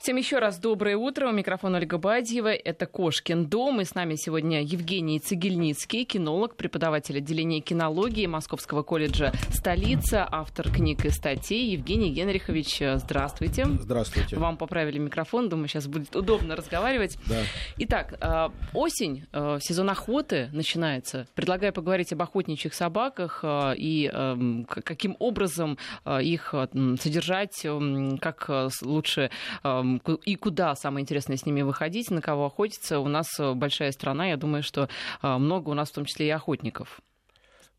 [0.00, 1.28] Всем еще раз доброе утро.
[1.28, 2.54] У микрофона Ольга Бадьева.
[2.54, 3.82] Это «Кошкин дом».
[3.82, 11.04] И с нами сегодня Евгений Цигельницкий, кинолог, преподаватель отделения кинологии Московского колледжа «Столица», автор книг
[11.04, 11.72] и статей.
[11.72, 13.66] Евгений Генрихович, здравствуйте.
[13.66, 14.38] Здравствуйте.
[14.38, 15.50] Вам поправили микрофон.
[15.50, 17.18] Думаю, сейчас будет удобно разговаривать.
[17.28, 17.42] Да.
[17.76, 21.26] Итак, э, осень, э, сезон охоты начинается.
[21.34, 25.76] Предлагаю поговорить об охотничьих собаках э, и эм, каким образом
[26.06, 26.54] их
[26.98, 29.30] содержать, эм, как лучше
[29.62, 32.98] эм, и куда самое интересное с ними выходить, на кого охотиться.
[32.98, 34.88] У нас э, большая страна, я думаю, что
[35.22, 37.00] э, много у нас в том числе и охотников.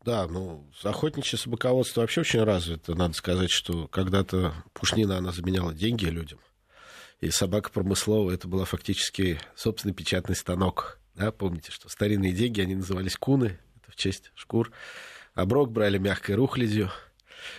[0.04, 2.94] Да, ну, охотничье собаководство вообще очень развито.
[2.94, 6.40] Надо сказать, что когда-то пушнина, она заменяла деньги людям.
[7.20, 10.98] И собака промысловая, это была фактически собственный печатный станок.
[11.14, 14.72] Да, помните, что старинные деньги, они назывались куны, это в честь шкур.
[15.34, 16.90] Оброк брали мягкой рухлядью.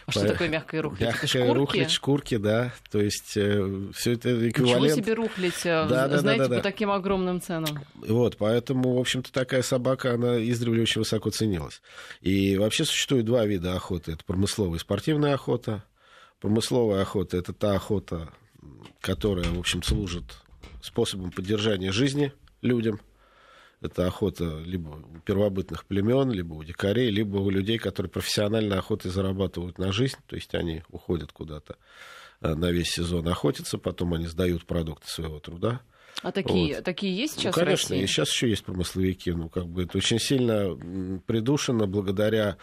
[0.06, 1.10] А что такое мягкая рухлядь?
[1.10, 1.58] Мягкая шкурки?
[1.58, 2.74] рухлядь, шкурки, да.
[2.92, 4.84] То есть э, все это эквивалент.
[4.84, 6.58] Ничего себе рухлядь, э, да, да, знаете, да, да, да.
[6.58, 7.84] по таким огромным ценам.
[7.96, 11.82] Вот, поэтому, в общем-то, такая собака, она издревле очень высоко ценилась.
[12.22, 14.14] И вообще существует два вида охоты.
[14.14, 15.84] Это промысловая и спортивная охота.
[16.40, 18.30] Промысловая охота— это та охота,
[19.00, 20.26] которая, в общем, служит
[20.82, 23.00] способом поддержания жизни людям—
[23.84, 29.12] это охота либо у первобытных племен, либо у дикарей, либо у людей, которые профессионально охотой
[29.12, 30.18] зарабатывают на жизнь.
[30.28, 31.76] То есть они уходят куда-то
[32.42, 35.82] э, на весь сезон охотиться, потом они сдают продукты своего труда.
[36.22, 36.86] А такие, вот.
[36.86, 37.56] такие есть сейчас?
[37.56, 38.06] Ну, конечно, в России?
[38.06, 39.32] сейчас еще есть промысловики.
[39.32, 40.78] Ну, как бы это очень сильно
[41.26, 42.58] придушено благодаря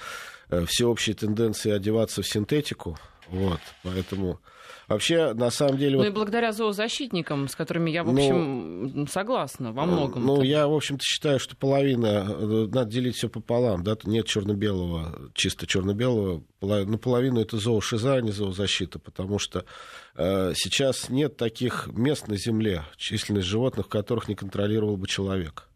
[0.48, 2.98] э, всеобщей тенденции одеваться в синтетику.
[3.28, 4.40] Вот, поэтому
[4.90, 5.92] Вообще, на самом деле...
[5.92, 6.08] Ну вот...
[6.08, 10.26] и благодаря зоозащитникам, с которыми я, в ну, общем, ну, согласна во многом.
[10.26, 15.30] Ну, я, в общем-то, считаю, что половина, э, надо делить все пополам, да, нет черно-белого,
[15.32, 19.64] чисто черно-белого, наполовину это зоошиза, а не зоозащита, потому что
[20.16, 25.68] э, сейчас нет таких мест на Земле, численность животных, которых не контролировал бы человек.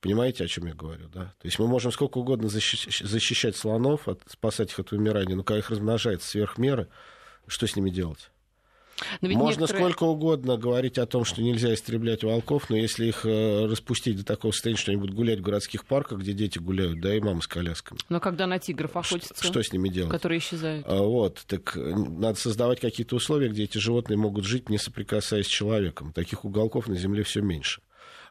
[0.00, 1.34] Понимаете, о чем я говорю, да?
[1.38, 5.58] То есть мы можем сколько угодно защищать слонов, от, спасать их от вымирания, но когда
[5.58, 6.88] их размножается сверх меры,
[7.46, 8.30] что с ними делать?
[9.20, 9.66] Можно некоторые...
[9.66, 14.24] сколько угодно говорить о том, что нельзя истреблять волков, но если их э, распустить до
[14.24, 17.42] такого состояния, что они будут гулять в городских парках, где дети гуляют, да, и мамы
[17.42, 18.00] с колясками.
[18.08, 20.10] Но когда на тигров охотятся, что, что с ними делать?
[20.10, 20.86] Которые исчезают.
[20.88, 25.46] А, вот, так э, надо создавать какие-то условия, где эти животные могут жить, не соприкасаясь
[25.46, 26.12] с человеком.
[26.12, 27.82] Таких уголков на Земле все меньше.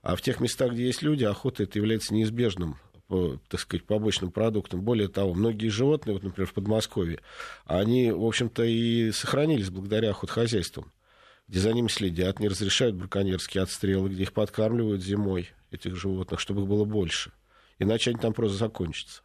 [0.02, 2.78] А в тех местах, где есть люди, охота это является неизбежным
[3.08, 4.82] так сказать, побочным продуктом.
[4.82, 7.20] Более того, многие животные, вот, например, в Подмосковье,
[7.66, 10.92] они, в общем-то, и сохранились благодаря охотхозяйствам,
[11.48, 16.62] где за ними следят, не разрешают браконьерские отстрелы, где их подкармливают зимой, этих животных, чтобы
[16.62, 17.32] их было больше.
[17.78, 19.22] Иначе они там просто закончатся.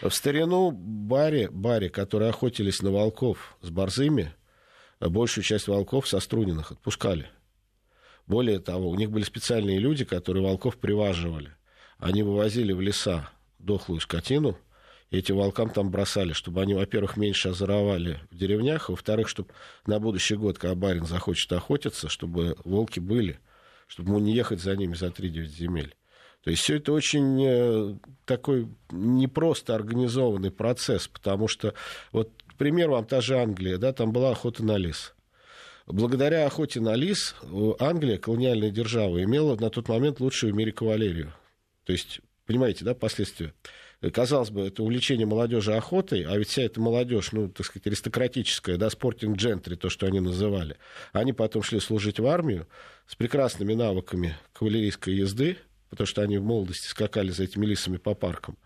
[0.00, 4.34] В старину баре, баре, которые охотились на волков с борзыми,
[5.00, 7.28] большую часть волков со струненных отпускали.
[8.26, 11.56] Более того, у них были специальные люди, которые волков приваживали
[12.02, 13.30] они вывозили в леса
[13.60, 14.58] дохлую скотину,
[15.10, 19.50] и этим волкам там бросали, чтобы они, во-первых, меньше озоровали в деревнях, а во-вторых, чтобы
[19.86, 23.38] на будущий год, когда барин захочет охотиться, чтобы волки были,
[23.86, 25.94] чтобы ему не ехать за ними за 3-9 земель.
[26.42, 31.72] То есть все это очень э, такой непросто организованный процесс, потому что,
[32.10, 35.14] вот, пример вам та же Англия, да, там была охота на лис.
[35.86, 37.36] Благодаря охоте на лис
[37.78, 41.32] Англия, колониальная держава, имела на тот момент лучшую в мире кавалерию.
[41.84, 43.54] То есть, понимаете, да, последствия?
[44.12, 48.76] Казалось бы, это увлечение молодежи охотой, а ведь вся эта молодежь, ну, так сказать, аристократическая,
[48.76, 50.76] да, спортинг джентри, то, что они называли,
[51.12, 52.66] они потом шли служить в армию
[53.06, 55.56] с прекрасными навыками кавалерийской езды,
[55.88, 58.56] потому что они в молодости скакали за этими лисами по паркам.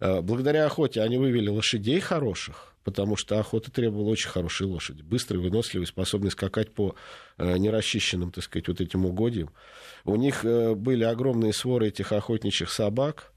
[0.00, 5.40] А, благодаря охоте они вывели лошадей хороших, потому что охота требовала очень хорошей лошади, быстрой,
[5.40, 6.94] выносливой, способной скакать по
[7.36, 9.50] э, нерасчищенным, так сказать, вот этим угодьям.
[10.04, 13.32] У них э, были огромные своры этих охотничьих собак,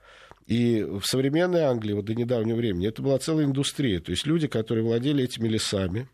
[0.45, 3.99] и в современной Англии, вот до недавнего времени, это была целая индустрия.
[3.99, 6.07] То есть люди, которые владели этими лесами,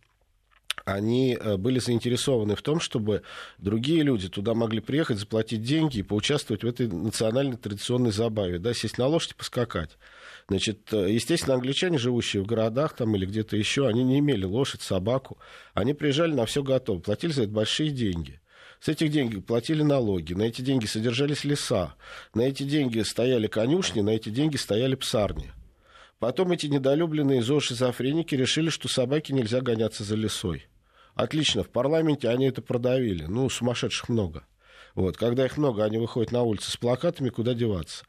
[0.86, 3.22] они э, были заинтересованы в том, чтобы
[3.58, 8.74] другие люди туда могли приехать, заплатить деньги и поучаствовать в этой национальной традиционной забаве, да,
[8.74, 9.98] сесть на лошадь и поскакать.
[10.48, 14.82] Значит, э, естественно, англичане, живущие в городах там или где-то еще, они не имели лошадь,
[14.82, 15.38] собаку.
[15.74, 18.40] Они приезжали на все готово, платили за это большие деньги.
[18.80, 21.96] С этих денег платили налоги, на эти деньги содержались леса,
[22.36, 25.52] на эти деньги стояли конюшни, на эти деньги стояли псарни.
[26.20, 30.68] Потом эти недолюбленные зоошизофреники решили, что собаке нельзя гоняться за лесой.
[31.16, 33.24] Отлично, в парламенте они это продавили.
[33.24, 34.46] Ну, сумасшедших много.
[34.94, 38.06] Вот, когда их много, они выходят на улицы с плакатами, куда деваться.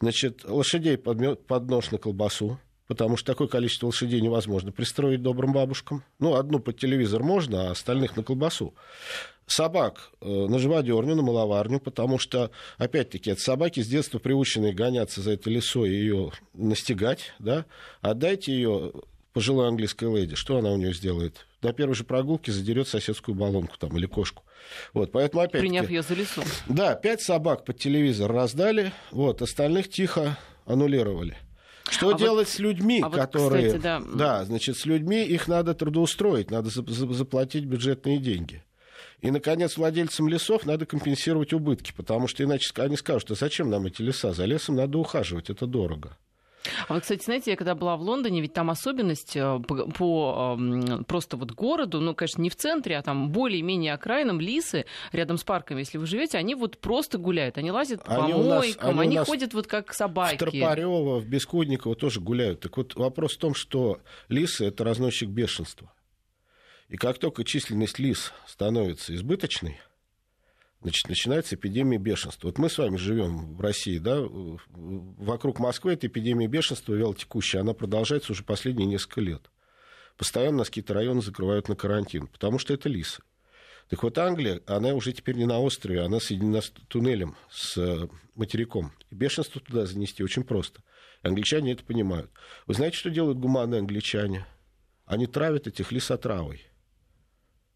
[0.00, 6.04] Значит, лошадей под нож на колбасу, потому что такое количество лошадей невозможно пристроить добрым бабушкам.
[6.18, 8.74] Ну, одну под телевизор можно, а остальных на колбасу.
[9.46, 15.20] собак э, на живодерню, на маловарню, потому что, опять-таки, это собаки с детства приученные гоняться
[15.20, 17.64] за этой лесой и ее настигать, да,
[18.00, 18.92] отдайте ее
[19.32, 21.47] пожилой английской леди, что она у нее сделает?
[21.60, 24.44] На первой же прогулке задерет соседскую баллонку там или кошку.
[24.94, 26.42] Вот, поэтому опять Приняв ее за лесу.
[26.68, 31.36] Да, пять собак под телевизор раздали, вот, остальных тихо аннулировали.
[31.90, 33.72] Что а делать вот, с людьми, а которые...
[33.72, 34.02] Вот, кстати, да.
[34.14, 38.62] да, значит, с людьми их надо трудоустроить, надо заплатить бюджетные деньги.
[39.20, 43.86] И, наконец, владельцам лесов надо компенсировать убытки, потому что иначе они скажут, а зачем нам
[43.86, 44.32] эти леса?
[44.32, 46.16] За лесом надо ухаживать, это дорого.
[46.88, 50.58] А вот, кстати, знаете, я когда была в Лондоне, ведь там особенность э, по, по
[51.06, 55.44] просто вот городу, ну, конечно, не в центре, а там более-менее окраинам лисы рядом с
[55.44, 59.16] парками, если вы живете, они вот просто гуляют, они лазят по они помойкам, нас, они,
[59.16, 60.36] они ходят вот как собаки.
[60.36, 62.60] В Тропарево, в Бескудниково тоже гуляют.
[62.60, 65.92] Так вот вопрос в том, что лисы— это разносчик бешенства.
[66.88, 69.78] И как только численность лис становится избыточной,
[70.82, 72.48] значит, начинается эпидемия бешенства.
[72.48, 77.74] Вот мы с вами живем в России, да, вокруг Москвы эта эпидемия бешенства вялотекущая, она
[77.74, 79.50] продолжается уже последние несколько лет.
[80.16, 83.22] Постоянно нас какие-то районы закрывают на карантин, потому что это лисы.
[83.88, 88.08] Так вот, Англия, она уже теперь не на острове, она соединена с туннелем, с э,
[88.34, 88.92] материком.
[89.10, 90.82] И бешенство туда занести очень просто.
[91.22, 92.30] Англичане это понимают.
[92.66, 94.46] Вы знаете, что делают гуманные англичане?
[95.06, 96.66] Они травят этих лис отравой.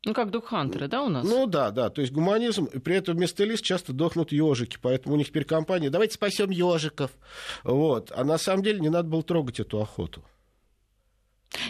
[0.04, 1.24] Ну, как духантеры, да, у нас?
[1.24, 1.88] Ну, да, да.
[1.88, 5.44] То есть гуманизм, и при этом вместо лис часто дохнут ежики, поэтому у них теперь
[5.44, 7.12] компания «давайте спасем ежиков».
[7.62, 8.10] Вот.
[8.14, 10.24] А на самом деле не надо было трогать эту охоту.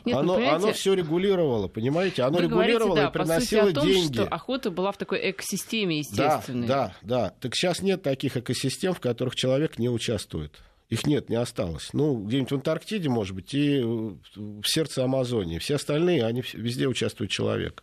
[0.05, 2.23] Нет, оно, ну, оно все регулировало, понимаете?
[2.23, 4.15] Оно регулировало говорите, да, и приносило по сути, о том, деньги.
[4.15, 6.67] Что охота была в такой экосистеме естественной.
[6.67, 7.35] Да, да, да.
[7.41, 10.63] Так сейчас нет таких экосистем, в которых человек не участвует.
[10.89, 11.91] Их нет, не осталось.
[11.93, 15.59] Ну, где-нибудь в Антарктиде, может быть, и в сердце Амазонии.
[15.59, 17.83] Все остальные, они везде участвует человек.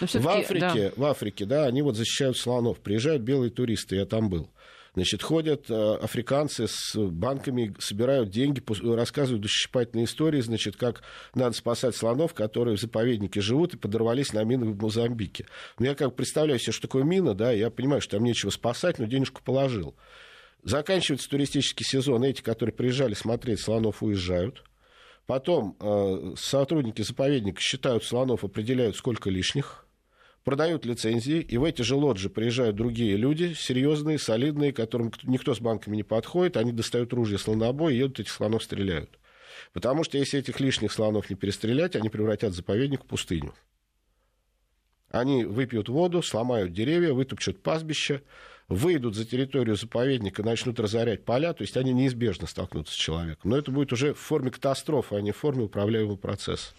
[0.00, 0.92] В Африке, да.
[0.96, 2.80] в Африке, да, они вот защищают слонов.
[2.80, 4.50] Приезжают белые туристы, я там был.
[4.94, 8.62] Значит, ходят э, африканцы с банками, собирают деньги,
[8.94, 11.02] рассказывают душесчипательные истории, значит, как
[11.34, 15.46] надо спасать слонов, которые в заповеднике живут и подорвались на минах в Мозамбике.
[15.80, 19.00] Ну, я как представляю себе, что такое мина, да, я понимаю, что там нечего спасать,
[19.00, 19.96] но денежку положил.
[20.62, 24.62] Заканчивается туристический сезон, эти, которые приезжали смотреть слонов, уезжают.
[25.26, 29.86] Потом э, сотрудники заповедника считают слонов, определяют, сколько лишних
[30.44, 35.60] продают лицензии, и в эти же лоджи приезжают другие люди, серьезные, солидные, которым никто с
[35.60, 39.18] банками не подходит, они достают ружья слонобой и едут этих слонов стреляют.
[39.72, 43.54] Потому что если этих лишних слонов не перестрелять, они превратят заповедник в пустыню.
[45.08, 48.22] Они выпьют воду, сломают деревья, вытопчут пастбище,
[48.68, 53.50] выйдут за территорию заповедника, начнут разорять поля, то есть они неизбежно столкнутся с человеком.
[53.50, 56.72] Но это будет уже в форме катастрофы, а не в форме управляемого процесса.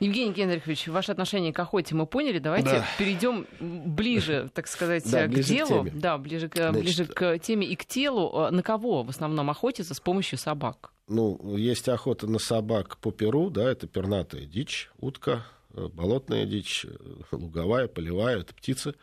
[0.00, 2.38] Евгений Генрихович, ваше отношение к охоте мы поняли.
[2.38, 2.86] Давайте да.
[2.98, 5.84] перейдем ближе, так сказать, да, к делу.
[5.84, 8.30] К да, ближе, к, Значит, ближе к теме и к телу.
[8.36, 10.90] А на кого в основном охотятся с помощью собак?
[11.06, 15.44] Ну, есть охота на собак по Перу, да, это пернатая дичь, утка,
[15.74, 16.88] болотная дичь, э,
[17.32, 18.94] луговая, полевая, это птицы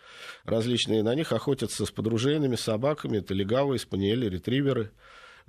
[0.44, 1.04] различные.
[1.04, 4.92] На них охотятся с подружейными собаками, это легавые, спаниели, ретриверы.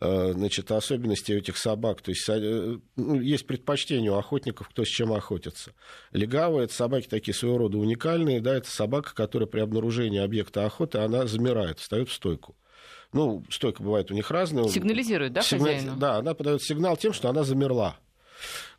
[0.05, 2.03] Э, значит, особенности этих собак.
[2.03, 5.75] То есть э, ну, есть предпочтение у охотников, кто с чем охотится.
[6.13, 8.41] Легавые– это собаки такие своего рода уникальные.
[8.41, 12.57] Да, это собака, которая при обнаружении объекта охоты, она замирает, встает в стойку.
[13.13, 14.67] Ну, стойка бывает у них разная.
[14.69, 15.69] Сигнализирует, да, Сигнал...
[15.69, 15.97] хозяину?
[15.97, 17.97] Да, она подает сигнал тем, что она замерла.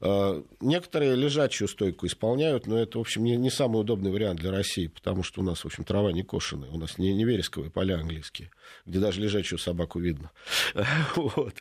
[0.01, 4.51] Э, некоторые лежачую стойку исполняют, но это, в общем, не, не самый удобный вариант для
[4.51, 7.71] России, потому что у нас, в общем, трава не кошеная, у нас не, не вересковые
[7.71, 8.51] поля английские,
[8.85, 10.31] где даже лежачую собаку видно.
[11.15, 11.55] вот.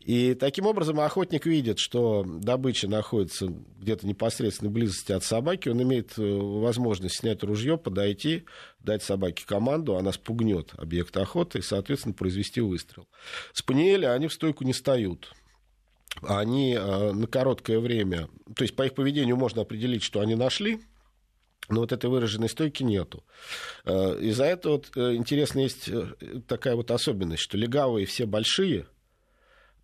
[0.00, 3.46] И таким образом охотник видит, что добыча находится
[3.78, 8.44] где-то непосредственной близости от собаки, он имеет э, возможность снять ружье, подойти,
[8.80, 13.08] дать собаке команду, она спугнет объект охоты и, соответственно, произвести выстрел.
[13.52, 15.32] Спаниели, они в стойку не встают
[16.22, 20.80] они э, на короткое время, то есть по их поведению можно определить, что они нашли,
[21.68, 23.24] но вот этой выраженной стойки нету.
[23.84, 25.90] Э, из-за этого вот, э, интересно есть
[26.46, 28.86] такая вот особенность, что легавые все большие,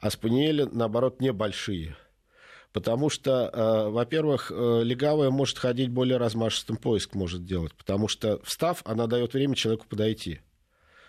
[0.00, 1.96] а спаниели, наоборот, небольшие.
[2.72, 9.06] Потому что, во-первых, легавая может ходить более размашистым поиск может делать, потому что, встав, она
[9.06, 10.40] дает время человеку подойти.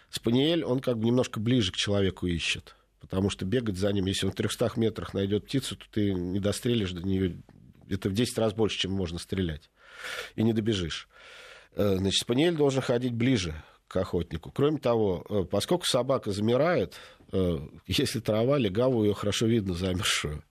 [0.10, 4.26] Спаниель, он как бы немножко ближе к человеку ищет потому что бегать за ним, если
[4.26, 7.44] он в 300 метрах найдет птицу, то ты не дострелишь до нее,
[7.90, 9.70] это в 10 раз больше, чем можно стрелять,
[10.38, 11.10] и не добежишь.
[11.76, 14.52] Э, значит, спаниель должен ходить ближе к охотнику.
[14.52, 16.96] Кроме того, э, поскольку собака замирает,
[17.34, 17.58] э,
[17.88, 20.46] если трава, легавую ее хорошо видно замершую.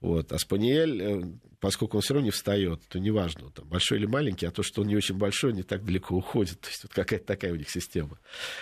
[0.00, 0.32] Вот.
[0.32, 1.22] А спаниель, э,
[1.58, 4.82] поскольку он все равно не встает, то неважно, там, большой или маленький, а то, что
[4.82, 6.60] он не очень большой, не так далеко уходит.
[6.62, 8.18] То есть вот какая-то такая у них система.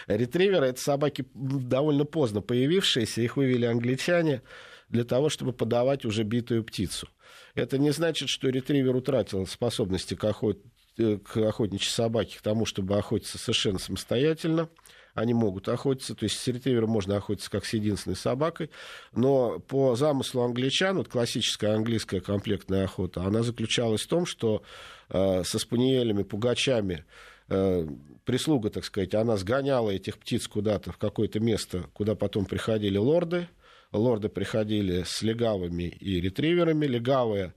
[0.07, 4.43] Ретриверы— это собаки довольно поздно появившиеся, их вывели англичане
[4.89, 7.09] для того, чтобы подавать уже битую птицу.
[7.55, 10.63] Это не значит, что ретривер утратил способности к, охот...
[10.97, 14.71] Э, к охотничьей собаке, к тому, чтобы охотиться совершенно самостоятельно
[15.17, 18.71] они могут охотиться, то есть с ретривером можно охотиться как с единственной собакой,
[19.13, 24.63] но по замыслу англичан, вот классическая английская комплектная охота, она заключалась в том, что
[25.09, 27.07] э, со спаниелями, пугачами,
[27.49, 27.87] э,
[28.25, 33.49] прислуга, так сказать, она сгоняла этих птиц куда-то в какое-то место, куда потом приходили лорды,
[33.93, 37.55] лорды приходили с легавыми и ретриверами, легавые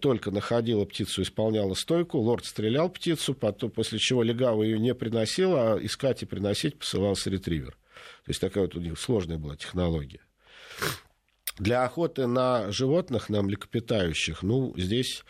[0.00, 5.74] только находила птицу, исполняла стойку, лорд стрелял птицу, потом, после чего легава ее не приносила,
[5.74, 7.72] а искать и приносить посылался ретривер.
[8.24, 10.20] То есть такая вот у них сложная была технология.
[11.58, 15.24] Для охоты на животных, на млекопитающих, ну, здесь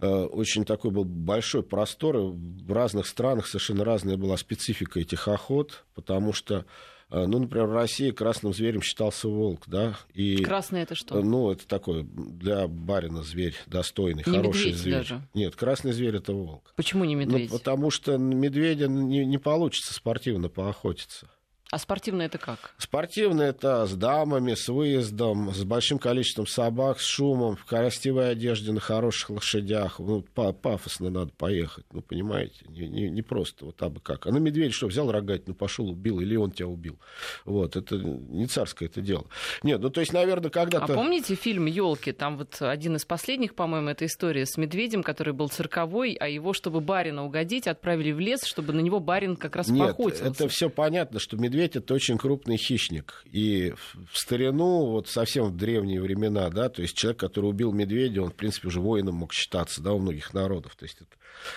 [0.00, 2.16] э, очень такой был большой простор.
[2.16, 7.72] В разных странах совершенно разная была специфика этих охот, потому что Э, ну, например, в
[7.72, 9.96] России красным зверем считался волк, да.
[10.12, 11.22] И, Красный это что?
[11.22, 14.94] Ну, это такой для барина зверь достойный, не хороший зверь.
[14.94, 15.22] Даже.
[15.32, 16.72] Нет, красный зверь это волк.
[16.76, 17.50] Почему не медведь?
[17.50, 21.30] Ну, потому что медведя не, не получится спортивно поохотиться.
[21.70, 22.72] А спортивное это как?
[22.78, 28.72] Спортивное это с дамами, с выездом, с большим количеством собак, с шумом, в красивой одежде,
[28.72, 29.98] на хороших лошадях.
[29.98, 32.64] Ну, пафосно надо поехать, ну, понимаете?
[32.68, 34.26] Не, не, не просто вот абы как.
[34.26, 36.98] А на медведь что, взял рогать, ну, пошел, убил, или он тебя убил.
[37.44, 39.26] Вот, это не царское это дело.
[39.62, 40.94] Нет, ну, то есть, наверное, когда-то...
[40.94, 45.34] А помните фильм елки Там вот один из последних, по-моему, это история с медведем, который
[45.34, 49.56] был цирковой, а его, чтобы барина угодить, отправили в лес, чтобы на него барин как
[49.56, 50.24] раз Нет, поохотился.
[50.24, 53.22] это все понятно, что медведь медведь это очень крупный хищник.
[53.24, 53.74] И
[54.10, 58.30] в старину, вот совсем в древние времена, да, то есть человек, который убил медведя, он,
[58.30, 60.76] в принципе, уже воином мог считаться, да, у многих народов.
[60.76, 61.16] То есть это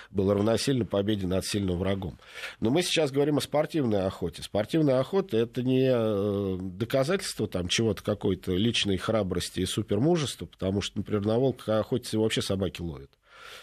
[0.10, 2.20] было равносильно победе над сильным врагом.
[2.60, 4.41] Но мы сейчас говорим о спортивной охоте.
[4.41, 10.98] Спортивная охота это не э, доказательство там чего-то какой-то личной храбрости и супермужества, потому что,
[10.98, 13.12] например, на волка охотиться вообще собаки ловят.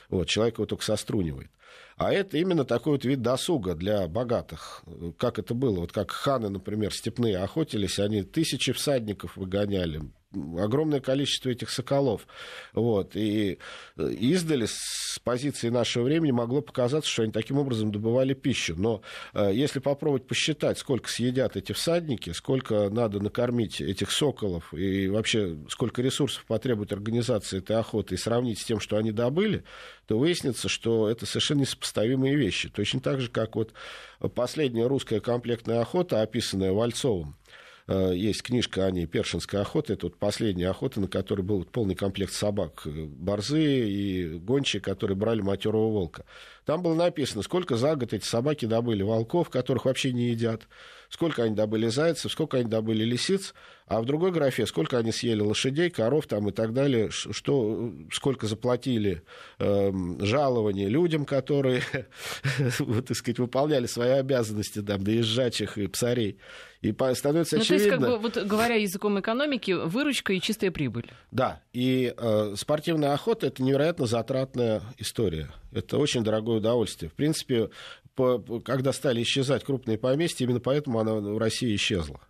[0.09, 1.51] Вот, человек его только сострунивает.
[1.99, 4.85] А это именно такой вот вид досуга для богатых.
[5.17, 5.81] Как это было?
[5.81, 12.27] Вот как ханы, например, степные охотились, они тысячи всадников выгоняли, огромное количество этих соколов.
[12.75, 13.17] Вот.
[13.17, 13.59] И
[13.97, 18.75] э, издали с позиции нашего времени могло показаться, что они таким образом добывали пищу.
[18.77, 25.09] Но э, если попробовать посчитать, сколько съедят эти всадники, сколько надо накормить этих соколов и
[25.09, 29.65] вообще сколько ресурсов потребует организация этой охоты и сравнить с тем, что они добыли,
[30.07, 32.69] то выяснится, что это совершенно несопоставимые вещи.
[32.69, 33.73] Точно так же, как вот
[34.35, 37.37] последняя русская комплектная охота, описанная Вальцовым,
[37.89, 39.95] есть книжка ней «Першинская охота».
[39.95, 42.83] Это вот последняя охота, на которой был полный комплект собак.
[42.85, 46.27] Э, борзые и гончие, которые брали матерого волка.
[46.67, 50.69] Там было написано, сколько за год эти собаки добыли волков, которых вообще не едят,
[51.09, 53.55] сколько они добыли зайцев, сколько они добыли лисиц,
[53.89, 58.47] а в другой графе, сколько они съели лошадей, коров там и так далее, что, сколько
[58.47, 59.23] заплатили
[59.59, 61.83] э, жалования людям, которые,
[62.79, 66.39] вот, так сказать, выполняли свои обязанности, там, доезжачих и псарей.
[66.83, 67.67] И становится ну, очевидно...
[67.67, 71.11] То есть, как бы, вот, говоря языком экономики, выручка и чистая прибыль.
[71.31, 75.49] Да, и э, спортивная охота– это невероятно затратная история.
[75.73, 77.11] Это очень дорогое удовольствие.
[77.11, 77.71] В принципе,
[78.15, 82.21] по, когда стали исчезать крупные поместья, именно поэтому она в России исчезла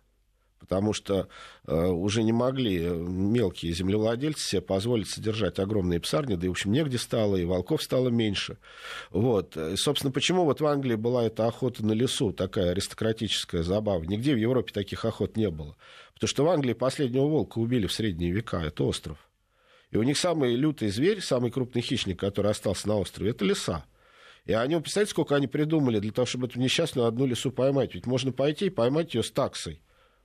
[0.69, 1.27] потому что
[1.65, 6.71] э, уже не могли мелкие землевладельцы себе позволить содержать огромные псарни, да и, в общем,
[6.71, 8.57] негде стало, и волков стало меньше.
[9.09, 9.57] Вот.
[9.57, 14.03] И, собственно, почему вот в Англии была эта охота на лесу, такая аристократическая забава?
[14.03, 15.75] Нигде в Европе таких охот не было.
[16.13, 19.17] Потому что в Англии последнего волка убили в средние века, это остров.
[19.89, 23.85] И у них самый лютый зверь, самый крупный хищник, который остался на острове, это лиса.
[24.45, 27.95] И они, представляете, сколько они придумали для того, чтобы эту несчастную одну лису поймать?
[27.95, 29.81] Ведь можно пойти и поймать ее с таксой.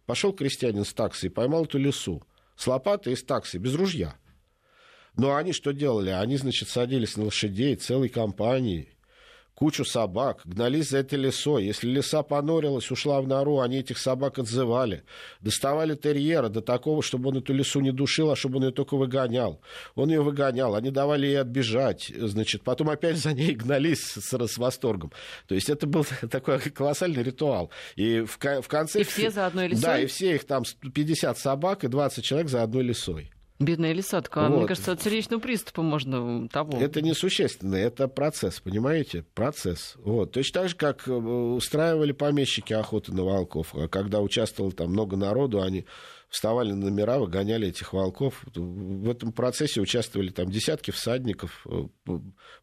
[0.06, 2.22] Пошел крестьянин с таксой, поймал эту лису.
[2.56, 4.16] С лопатой и с таксой, без ружья.
[5.16, 6.10] Но они что делали?
[6.10, 8.93] Они, значит, садились на лошадей целой компанией,
[9.54, 11.64] кучу собак, гнались за этой лесой.
[11.64, 15.04] Если лиса понорилась, ушла в нору, они этих собак отзывали.
[15.40, 18.96] Доставали терьера до такого, чтобы он эту лису не душил, а чтобы он ее только
[18.96, 19.60] выгонял.
[19.94, 24.58] Он ее выгонял, они давали ей отбежать, значит, потом опять за ней гнались с, с
[24.58, 25.12] восторгом.
[25.46, 27.70] То есть это был такой колоссальный ритуал.
[27.96, 29.00] И в, в конце...
[29.00, 29.82] И все за одной лисой?
[29.82, 33.30] Да, и все их там 50 собак и 20 человек за одной лисой.
[33.64, 34.48] Бедная лисатка.
[34.48, 34.58] Вот.
[34.58, 36.78] Мне кажется, от сердечного приступа можно того.
[36.80, 39.24] Это несущественно, это процесс, понимаете?
[39.34, 39.94] Процесс.
[39.98, 40.32] Вот.
[40.32, 43.74] Точно так же, как э, устраивали помещики охоты на волков.
[43.74, 45.86] А когда участвовало там много народу, они
[46.28, 48.44] вставали на номера, выгоняли этих волков.
[48.54, 51.84] В этом процессе участвовали там десятки всадников, э,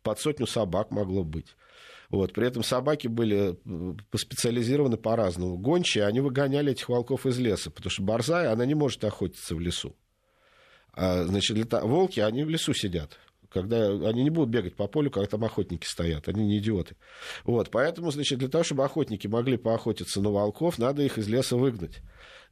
[0.03, 1.55] под сотню собак могло быть.
[2.10, 2.34] Вот.
[2.34, 5.58] При этом собаки были э, специализированы по-разному.
[5.58, 9.60] Гончие, они выгоняли этих волков из леса, потому что борзая, она не может охотиться в
[9.62, 9.96] лесу.
[10.93, 11.81] А, значит, лета...
[11.81, 13.17] волки, они в лесу сидят
[13.51, 16.95] когда они не будут бегать по полю, когда там охотники стоят, они не идиоты.
[17.43, 21.57] Вот, поэтому, значит, для того, чтобы охотники могли поохотиться на волков, надо их из леса
[21.57, 22.01] выгнать.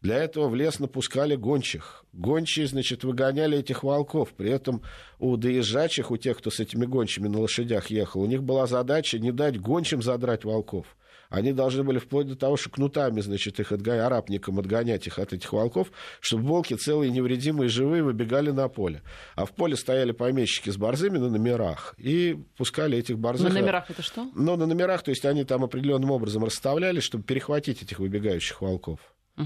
[0.01, 2.05] Для этого в лес напускали гончих.
[2.13, 4.33] Гончие, значит, выгоняли этих волков.
[4.35, 4.81] При этом
[5.19, 9.19] у доезжачих, у тех, кто с этими гончими на лошадях ехал, у них была задача
[9.19, 10.97] не дать гончим задрать волков.
[11.29, 15.31] Они должны были вплоть до того, что кнутами, значит, их отгонять, арабникам отгонять их от
[15.31, 19.03] этих волков, чтобы волки целые, невредимые, живые выбегали на поле.
[19.35, 23.47] А в поле стояли помещики с борзыми на номерах и пускали этих борзых...
[23.47, 24.27] На номерах это что?
[24.35, 28.99] Ну, на номерах, то есть они там определенным образом расставляли, чтобы перехватить этих выбегающих волков.
[29.37, 29.45] Угу.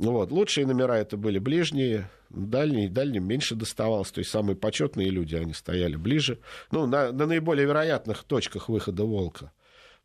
[0.00, 0.30] Вот.
[0.30, 4.10] Лучшие номера это были ближние, дальние, дальним меньше доставалось.
[4.10, 6.38] То есть самые почетные люди, они стояли ближе.
[6.70, 9.52] Ну, на, на наиболее вероятных точках выхода волка.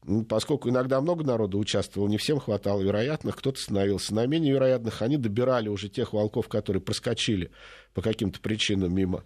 [0.07, 5.01] Ну, поскольку иногда много народу участвовало, не всем хватало вероятных, кто-то становился на менее вероятных,
[5.01, 7.51] они добирали уже тех волков, которые проскочили
[7.93, 9.23] по каким-то причинам мимо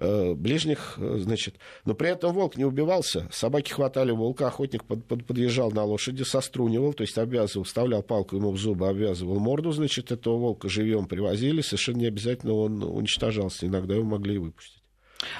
[0.00, 1.56] Э, ближних, э, значит.
[1.84, 3.28] Но при этом волк не убивался.
[3.32, 8.36] Собаки хватали волка, охотник под, под, подъезжал на лошади, сострунивал, то есть обвязывал, вставлял палку
[8.36, 13.66] ему в зубы, обвязывал морду, значит, этого волка живьем привозили, совершенно не обязательно он уничтожался,
[13.66, 14.77] иногда его могли и выпустить.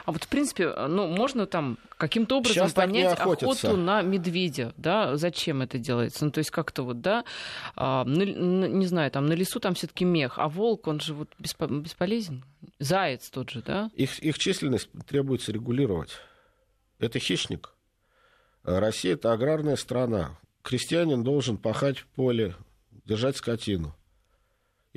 [0.04, 5.16] А вот, в принципе, ну, можно там каким-то образом Сейчас понять охоту на медведя, да,
[5.16, 6.24] зачем это делается?
[6.24, 7.24] Ну, то есть как-то вот, да,
[7.76, 11.00] а, на, на, не знаю, там на лесу там все таки мех, а волк, он
[11.00, 12.44] же вот бесполезен.
[12.80, 13.90] Заяц тот же, да?
[13.94, 16.12] Их, их численность требуется регулировать.
[16.98, 17.72] Это хищник.
[18.64, 20.38] Россия– это аграрная страна.
[20.62, 22.56] Крестьянин должен пахать поле,
[23.04, 23.94] держать скотину.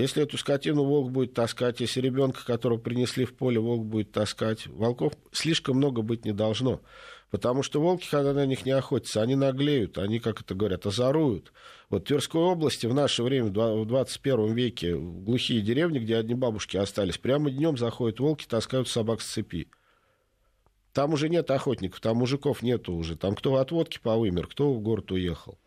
[0.01, 4.65] Если эту скотину волк будет таскать, если ребенка, которого принесли в поле, волк будет таскать,
[4.65, 6.81] волков слишком много быть не должно.
[7.29, 11.53] Потому что волки, когда на них не охотятся, они наглеют, они, как это говорят, озоруют.
[11.89, 16.77] Вот в Тверской области в наше время, в 21 веке, глухие деревни, где одни бабушки
[16.77, 19.67] остались, прямо днем заходят волки, таскают собак с цепи.
[20.93, 23.15] Там уже нет охотников, там мужиков нету уже.
[23.15, 25.59] Там кто от водки повымер, кто в город уехал.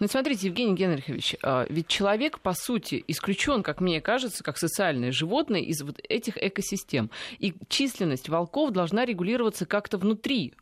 [0.00, 5.12] Ну, смотрите, Евгений Генрихович, а, ведь человек, по сути, исключен, как мне кажется, как социальное
[5.12, 7.10] животное из вот этих экосистем.
[7.38, 10.54] И численность волков должна регулироваться как-то внутри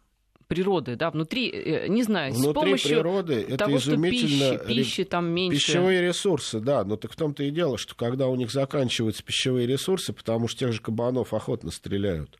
[0.47, 5.05] природы, да, внутри, э, не знаю, внутри с помощью природы это того, изумительно пищи, пищи
[5.05, 5.59] там меньше.
[5.59, 9.67] Пищевые ресурсы, да, но так в том-то и дело, что когда у них заканчиваются пищевые
[9.67, 12.39] ресурсы, потому что тех же кабанов охотно стреляют,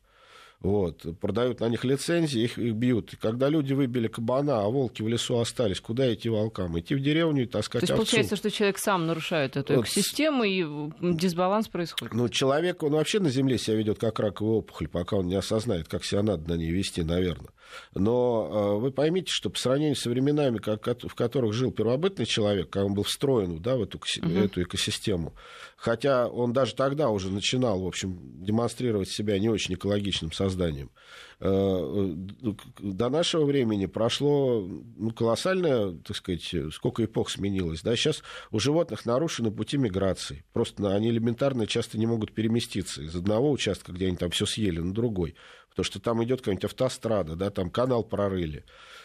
[0.61, 3.13] вот, продают на них лицензии, их, их бьют.
[3.13, 6.79] И когда люди выбили кабана, а волки в лесу остались, куда идти волкам?
[6.79, 8.05] Идти в деревню и таскать То есть овцу.
[8.05, 9.85] получается, что человек сам нарушает эту вот.
[9.85, 10.65] экосистему, и
[11.01, 12.13] дисбаланс происходит?
[12.13, 15.87] Ну, человек, он вообще на Земле себя ведет как раковая опухоль, пока он не осознает,
[15.87, 17.49] как себя надо на ней вести, наверное.
[17.93, 22.69] Но э, вы поймите, что по сравнению со временами, как, в которых жил первобытный человек,
[22.69, 24.29] когда он был встроен да, в эту, угу.
[24.29, 25.33] эту экосистему,
[25.77, 30.91] хотя он даже тогда уже начинал, в общем, демонстрировать себя не очень экологичным созданием,
[31.39, 37.81] э, э, до нашего времени прошло ну, колоссальное, так сказать, сколько эпох сменилось.
[37.81, 37.95] Да?
[37.95, 40.43] Сейчас у животных нарушены пути миграции.
[40.53, 44.79] Просто они элементарно часто не могут переместиться из одного участка, где они там все съели,
[44.79, 45.35] на другой
[45.75, 48.63] потому что там идет какая-нибудь автострада, да, там канал прорыли,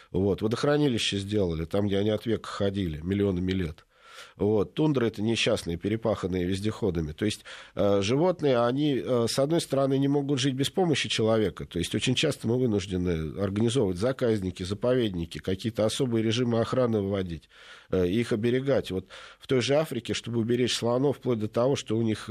[0.09, 3.85] вот, водохранилище сделали, там, где они от века ходили, миллионами лет.
[4.35, 4.73] Вот.
[4.73, 7.11] Тундра это несчастные, перепаханные вездеходами.
[7.11, 7.43] То есть
[7.75, 11.65] э, животные, они, э, с одной стороны, не могут жить без помощи человека.
[11.65, 17.49] То есть очень часто мы вынуждены организовывать заказники, заповедники, какие-то особые режимы охраны вводить,
[17.89, 18.91] э, их оберегать.
[18.91, 19.07] Вот
[19.39, 22.29] в той же Африке, чтобы уберечь слонов, вплоть до того, что у них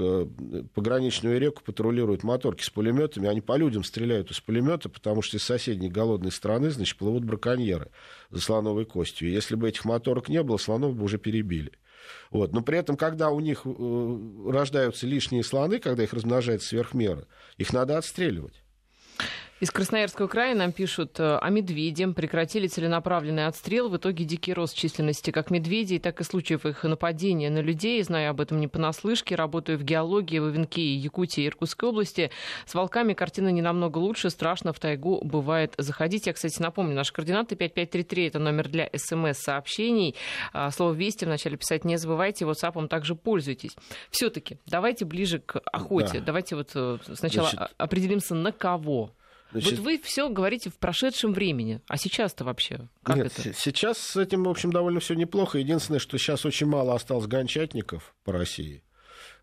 [0.75, 5.43] пограничную реку патрулируют моторки с пулеметами, они по людям стреляют из пулемета, потому что из
[5.43, 7.91] соседней голодной страны, значит, плывут браконьеры
[8.31, 9.31] за слоновой костью.
[9.31, 11.73] если бы этих моторок не было, слонов бы уже перебили.
[12.31, 12.53] Вот.
[12.53, 17.27] Но при этом, когда у них э, рождаются лишние слоны, когда их размножается сверх меры,
[17.57, 18.63] их надо отстреливать.
[19.61, 22.09] Из Красноярского края нам пишут э, о медведе.
[22.09, 23.91] Прекратили целенаправленный отстрел.
[23.91, 28.03] В итоге дикий рост численности как медведей, так и случаев их нападения на людей.
[28.03, 29.35] Знаю об этом не понаслышке.
[29.35, 32.31] Работаю в геологии в Ивенке, Якутии и Иркутской области.
[32.65, 34.31] С волками картина не намного лучше.
[34.31, 36.27] Страшно в тайгу бывает заходить.
[36.27, 40.17] Я, кстати, напомню, наши координаты 5533 это номер для смс-сообщений.
[40.55, 42.47] А, слово «Вести» вначале писать не забывайте.
[42.47, 43.77] WhatsApp также пользуйтесь.
[44.11, 46.21] Все-таки давайте ближе к охоте.
[46.21, 46.25] Да.
[46.31, 47.75] Давайте вот э, сначала Значит...
[47.77, 49.11] определимся, на кого
[49.53, 53.53] Значит, вот вы все говорите в прошедшем времени, а сейчас-то вообще как нет, это?
[53.53, 55.59] Сейчас с этим, в общем, довольно все неплохо.
[55.59, 58.83] Единственное, что сейчас очень мало осталось гончатников по России.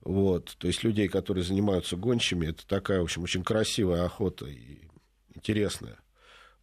[0.02, 4.88] Вот, то есть людей, которые занимаются гончими, это такая, в общем, очень красивая охота и
[5.34, 5.98] интересная.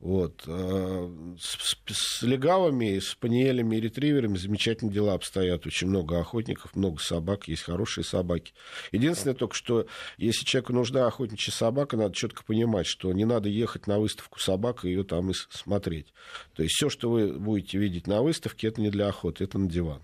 [0.00, 0.42] Вот.
[0.46, 5.66] А, с, с легавыми, с паниелями и ретриверами замечательные дела обстоят.
[5.66, 8.52] Очень много охотников, много собак, есть хорошие собаки.
[8.92, 9.86] Единственное только, что
[10.18, 14.84] если человеку нужна охотничья собака, надо четко понимать, что не надо ехать на выставку собак
[14.84, 16.12] и ее там и смотреть.
[16.54, 19.68] То есть все, что вы будете видеть на выставке, это не для охоты, это на
[19.70, 20.02] диван.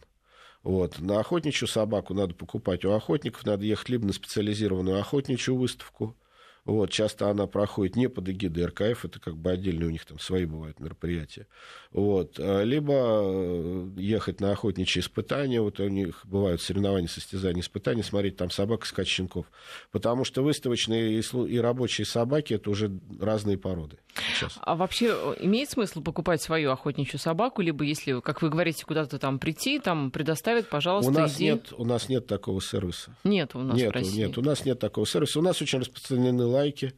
[0.63, 0.99] Вот.
[0.99, 6.17] На охотничью собаку надо покупать у охотников, надо ехать либо на специализированную охотничью выставку,
[6.65, 10.19] вот, часто она проходит не под эгидой РКФ, это как бы отдельные у них там
[10.19, 11.47] свои бывают мероприятия.
[11.91, 12.39] Вот.
[12.39, 18.37] А, либо э, ехать на охотничьи испытания, вот у них бывают соревнования, состязания, испытания, смотреть
[18.37, 19.47] там собак, искать щенков.
[19.91, 23.99] Потому что выставочные и рабочие собаки это уже разные породы.
[24.35, 24.59] Сейчас.
[24.61, 29.19] А вообще э, имеет смысл покупать свою охотничью собаку, либо если, как вы говорите, куда-то
[29.19, 31.45] там прийти, там предоставят, пожалуйста, у нас иди.
[31.45, 33.17] нет, у нас нет такого сервиса.
[33.25, 34.17] Нет у нас нет, в России.
[34.17, 35.39] Нет, у нас нет такого сервиса.
[35.39, 36.93] У нас очень распространены лайки.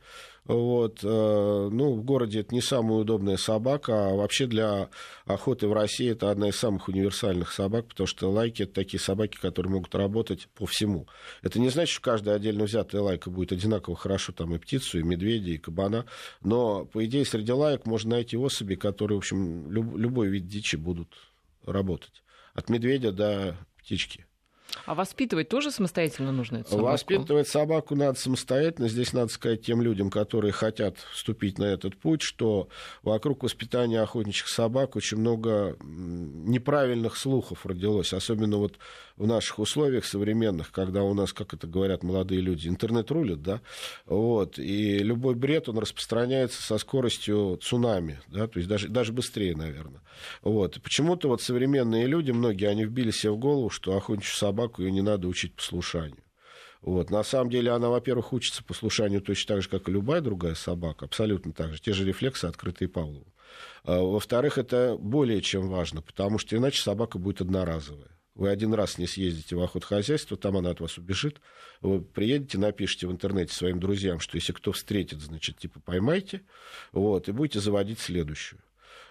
[0.44, 4.90] Вот, э, ну, в городе это не самая удобная собака, а вообще для
[5.24, 9.36] охоты в России это одна из самых универсальных собак, потому что лайки это такие собаки,
[9.36, 11.06] которые могут работать по всему.
[11.42, 15.04] Это не значит, что каждая отдельно взятая лайка будет одинаково хорошо там и птицу, и
[15.04, 16.06] медведя, и кабана,
[16.40, 20.74] но, по идее, среди лайк можно найти особи, которые, в общем, люб, любой вид дичи
[20.74, 21.14] будут
[21.64, 22.24] работать.
[22.52, 24.26] От медведя до птички.
[24.84, 26.90] А воспитывать тоже самостоятельно нужно эту собаку?
[26.90, 28.88] Воспитывать собаку надо самостоятельно.
[28.88, 32.68] Здесь надо сказать тем людям, которые хотят вступить на этот путь, что
[33.02, 38.12] вокруг воспитания охотничьих собак очень много неправильных слухов родилось.
[38.12, 38.78] Особенно вот
[39.16, 43.60] в наших условиях современных, когда у нас, как это говорят молодые люди, интернет рулит, да,
[44.06, 49.54] вот, и любой бред, он распространяется со скоростью цунами, да, то есть даже, даже быстрее,
[49.54, 50.00] наверное.
[50.42, 50.80] Вот.
[50.82, 55.02] Почему-то вот современные люди, многие, они вбили себе в голову, что охотничью собаку ее не
[55.02, 56.22] надо учить послушанию.
[56.80, 57.10] Вот.
[57.10, 61.04] На самом деле она, во-первых, учится послушанию точно так же, как и любая другая собака,
[61.04, 61.80] абсолютно так же.
[61.80, 63.32] Те же рефлексы, открытые Павлову.
[63.84, 68.10] А, во-вторых, это более чем важно, потому что иначе собака будет одноразовая.
[68.34, 71.40] Вы один раз не съездите в охотхозяйство, там она от вас убежит.
[71.82, 76.42] Вы приедете, напишите в интернете своим друзьям, что если кто встретит, значит, типа поймайте,
[76.92, 78.60] вот, и будете заводить следующую.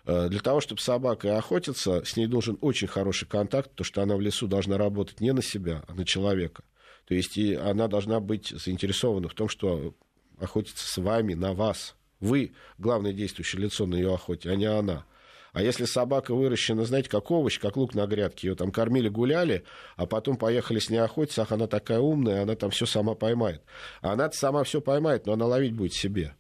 [0.06, 4.16] Э, для того, чтобы собака охотиться, с ней должен очень хороший контакт, потому что она
[4.16, 6.64] в лесу должна работать не на себя, а на человека.
[7.08, 9.94] То есть и она должна быть заинтересована в том, что
[10.40, 11.96] охотится с вами, на вас.
[12.20, 15.06] Вы главное действующее лицо на ее охоте, а не она.
[15.54, 19.66] А если собака выращена, знаете, как овощ, как лук на грядке, ее там кормили, гуляли,
[19.98, 23.62] а потом поехали с ней охотиться, ах, она такая умная, она там все сама поймает.
[24.02, 26.36] А она сама все поймает, но она ловить будет себе.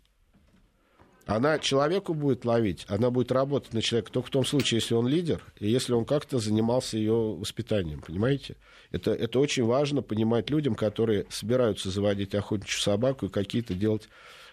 [1.32, 5.08] Она человеку будет ловить, она будет работать на человека только в том случае, если он
[5.08, 8.58] лидер, и если он как-то занимался ее воспитанием, понимаете?
[8.92, 14.10] Это, это очень важно понимать людям, которые собираются заводить охотничью собаку и какие-то делать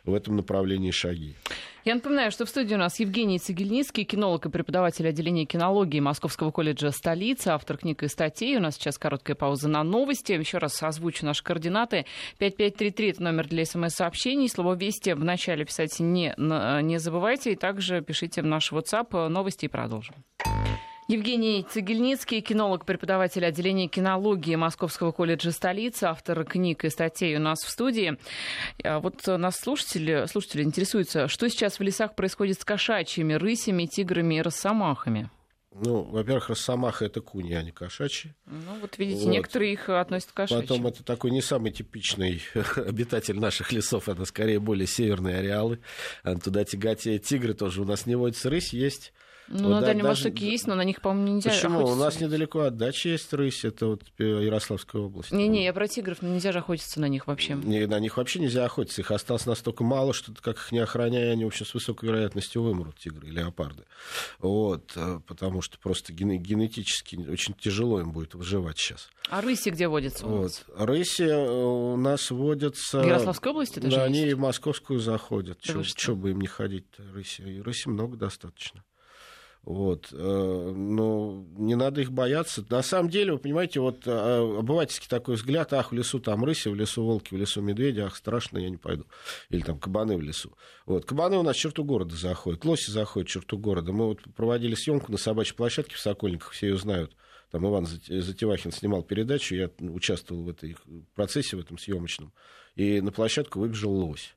[0.09, 1.35] в этом направлении шаги.
[1.85, 6.51] Я напоминаю, что в студии у нас Евгений Цигельницкий, кинолог и преподаватель отделения кинологии Московского
[6.51, 8.57] колледжа столицы, автор книг и статей.
[8.57, 10.33] У нас сейчас короткая пауза на новости.
[10.33, 12.05] Еще раз озвучу наши координаты.
[12.39, 14.49] 5533– это номер для смс-сообщений.
[14.49, 17.53] Слово «Вести» в начале писать не, не забывайте.
[17.53, 20.15] И также пишите в наш WhatsApp новости и продолжим.
[21.11, 27.61] Евгений Цегельницкий, кинолог, преподаватель отделения кинологии Московского колледжа столицы, автор книг и статей у нас
[27.61, 28.19] в студии.
[28.85, 34.35] А вот нас слушатели, слушатели интересуются, что сейчас в лесах происходит с кошачьими, рысями, тиграми
[34.35, 35.31] и росомахами?
[35.73, 38.35] Ну, во-первых, росомаха это куни, а не кошачьи.
[38.45, 39.33] Ну, вот видите, вот.
[39.33, 40.61] некоторые их относят к кошачьим.
[40.61, 42.43] Потом это такой не самый типичный
[42.77, 45.81] обитатель наших лесов, это скорее более северные ареалы.
[46.45, 49.15] Туда тяготеют тигры тоже у нас не водятся, рысь есть.
[49.49, 50.25] Ну, вот на Дальнем даже...
[50.25, 51.87] Востоке есть, но на них, по-моему, нельзя Почему?
[51.87, 55.33] У нас недалеко от дачи есть рысь, это вот Ярославская область.
[55.33, 57.55] Не-не, я про тигров, нельзя же охотиться на них вообще.
[57.55, 61.33] Не, на них вообще нельзя охотиться, их осталось настолько мало, что как их не охраняя,
[61.33, 63.85] они, в общем, с высокой вероятностью вымрут, тигры и леопарды.
[64.39, 69.09] Вот, э, потому что просто генетически очень тяжело им будет выживать сейчас.
[69.31, 70.65] А рыси где водятся у нас?
[70.69, 70.89] Вот.
[70.89, 73.01] Рыси э, у нас водятся...
[73.01, 74.19] В Ярославской области даже Да, есть?
[74.19, 75.61] они и в Московскую заходят.
[75.61, 77.61] Чего бы им не ходить рыси?
[77.63, 78.83] Рыси много достаточно.
[79.69, 80.09] Вот.
[80.13, 82.65] Э, но не надо их бояться.
[82.71, 86.69] На самом деле, вы понимаете, вот э, обывательский такой взгляд, ах, в лесу там рыси,
[86.69, 89.05] в лесу волки, в лесу медведи, ах, страшно, я не пойду.
[89.51, 90.57] Или там кабаны в лесу.
[90.87, 91.05] Вот.
[91.05, 93.93] Кабаны у нас в черту города заходят, лоси заходят в черту города.
[93.93, 97.15] Мы вот проводили съемку на собачьей площадке в Сокольниках, все ее знают.
[97.51, 100.77] Там Иван Затевахин снимал передачу, я участвовал в этой
[101.15, 102.33] процессе, в этом съемочном.
[102.75, 104.35] И на площадку выбежал лось.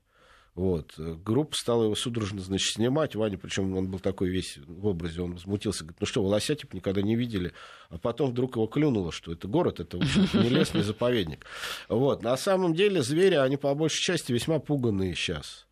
[0.54, 0.92] Вот.
[0.98, 3.14] Группа стала его судорожно, значит, снимать.
[3.14, 5.84] Ваня, причем он был такой весь в образе, он возмутился.
[5.84, 7.52] Говорит, ну что, вы типа никогда не видели?
[7.88, 11.46] А потом вдруг его клюнуло, что это город, это не лес, не заповедник.
[11.88, 12.22] Вот.
[12.22, 15.66] На самом деле звери, они по большей части весьма пуганные сейчас.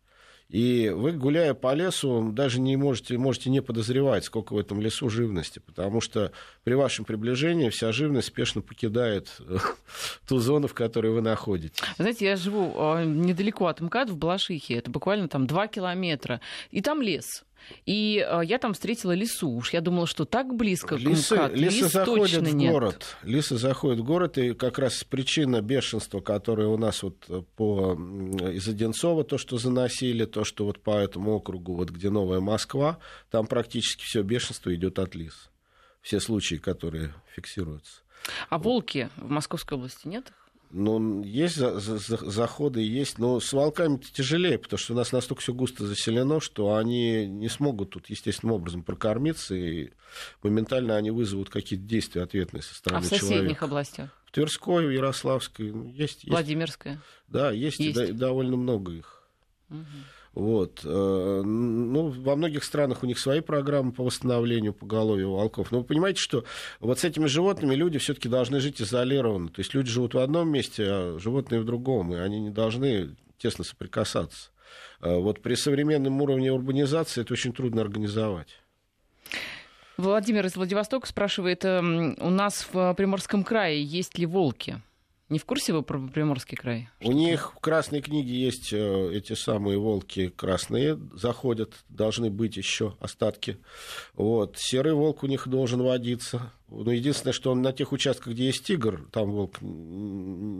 [0.51, 5.09] И вы, гуляя по лесу, даже не можете, можете не подозревать, сколько в этом лесу
[5.09, 6.33] живности, потому что
[6.65, 9.59] при вашем приближении вся живность спешно покидает э,
[10.27, 11.81] ту зону, в которой вы находитесь.
[11.97, 16.81] Знаете, я живу а, недалеко от МКАД в Балашихе, это буквально там 2 километра, и
[16.81, 17.45] там лес.
[17.85, 19.49] И э, я там встретила лису.
[19.49, 21.53] Уж я думала, что так близко лисы, к МКАД.
[21.55, 22.71] Лисы Лис заходят в нет.
[22.71, 23.17] город.
[23.23, 27.17] Лисы заходят в город, и как раз причина бешенства, которое у нас вот
[27.55, 32.39] по, из Одинцова, то, что заносили, то, что вот по этому округу, вот где Новая
[32.39, 35.49] Москва, там практически все бешенство идет от лис.
[36.01, 38.01] Все случаи, которые фиксируются.
[38.49, 40.31] А волки в Московской области нет?
[40.73, 45.41] Ну, есть за, за, заходы, есть, но с волками тяжелее, потому что у нас настолько
[45.41, 49.91] все густо заселено, что они не смогут тут естественным образом прокормиться, и
[50.43, 53.15] моментально они вызовут какие-то действия ответные со стороны человека.
[53.15, 53.65] А в соседних человека.
[53.65, 54.09] областях?
[54.25, 56.29] В Тверской, в Ярославской, ну, есть, есть.
[56.29, 57.01] Владимирская?
[57.27, 57.95] Да, есть, есть.
[57.95, 59.23] Да, довольно много их.
[59.69, 59.85] Угу.
[60.33, 60.81] Вот.
[60.85, 65.71] Э, ну, во многих странах у них свои программы по восстановлению поголовья волков.
[65.71, 66.45] Но вы понимаете, что
[66.79, 69.49] вот с этими животными люди все-таки должны жить изолированно.
[69.49, 73.15] То есть люди живут в одном месте, а животные в другом, и они не должны
[73.37, 74.51] тесно соприкасаться.
[75.01, 78.57] Э, вот при современном уровне урбанизации это очень трудно организовать.
[79.97, 84.81] Владимир из Владивостока спрашивает, эм, у нас в Приморском крае есть ли волки?
[85.31, 86.89] Не в курсе вы про Приморский край?
[86.99, 92.97] У них в Красной книге есть э, эти самые волки красные, заходят, должны быть еще
[92.99, 93.57] остатки.
[94.15, 94.57] Вот.
[94.57, 96.51] Серый волк у них должен водиться.
[96.67, 99.59] Но ну, единственное, что он на тех участках, где есть тигр, там волк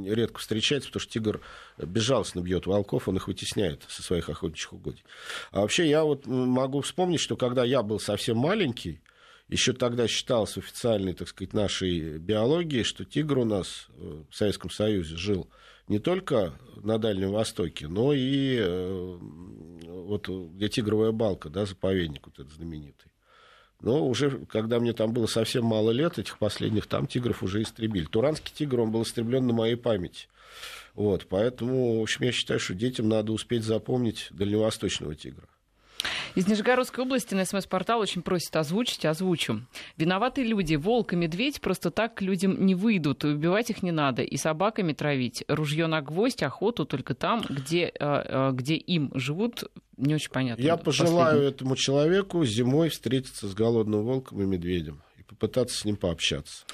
[0.10, 1.42] редко встречается, потому что тигр
[1.78, 5.04] безжалостно бьет волков, он их вытесняет со своих охотничьих угодий.
[5.52, 9.02] А вообще я вот могу вспомнить, что когда я был совсем маленький,
[9.52, 14.72] еще тогда считалось официальной, так сказать, нашей биологии, что тигр у нас э, в Советском
[14.72, 15.48] Союзе жил
[15.90, 19.18] не только на Дальнем Востоке, но и э,
[19.88, 23.12] вот где тигровая балка, да, заповедник вот этот знаменитый.
[23.82, 28.06] Но уже, когда мне там было совсем мало лет, этих последних, там тигров уже истребили.
[28.06, 30.28] Туранский тигр, он был истреблен на моей памяти.
[30.94, 35.48] Вот, поэтому, в общем, я считаю, что детям надо успеть запомнить дальневосточного тигра.
[36.34, 39.66] Из Нижегородской области на СМС-портал очень просят озвучить, озвучу.
[39.98, 43.92] Виноватые люди, волк и медведь просто так к людям не выйдут, и убивать их не
[43.92, 45.44] надо, и собаками травить.
[45.50, 49.66] Ружье на гвоздь, охоту только там, где, э, э, где им живут,
[49.98, 50.62] не очень понятно.
[50.62, 51.50] Я пожелаю последний.
[51.50, 56.66] этому человеку зимой встретиться с голодным волком и медведем и попытаться с ним пообщаться.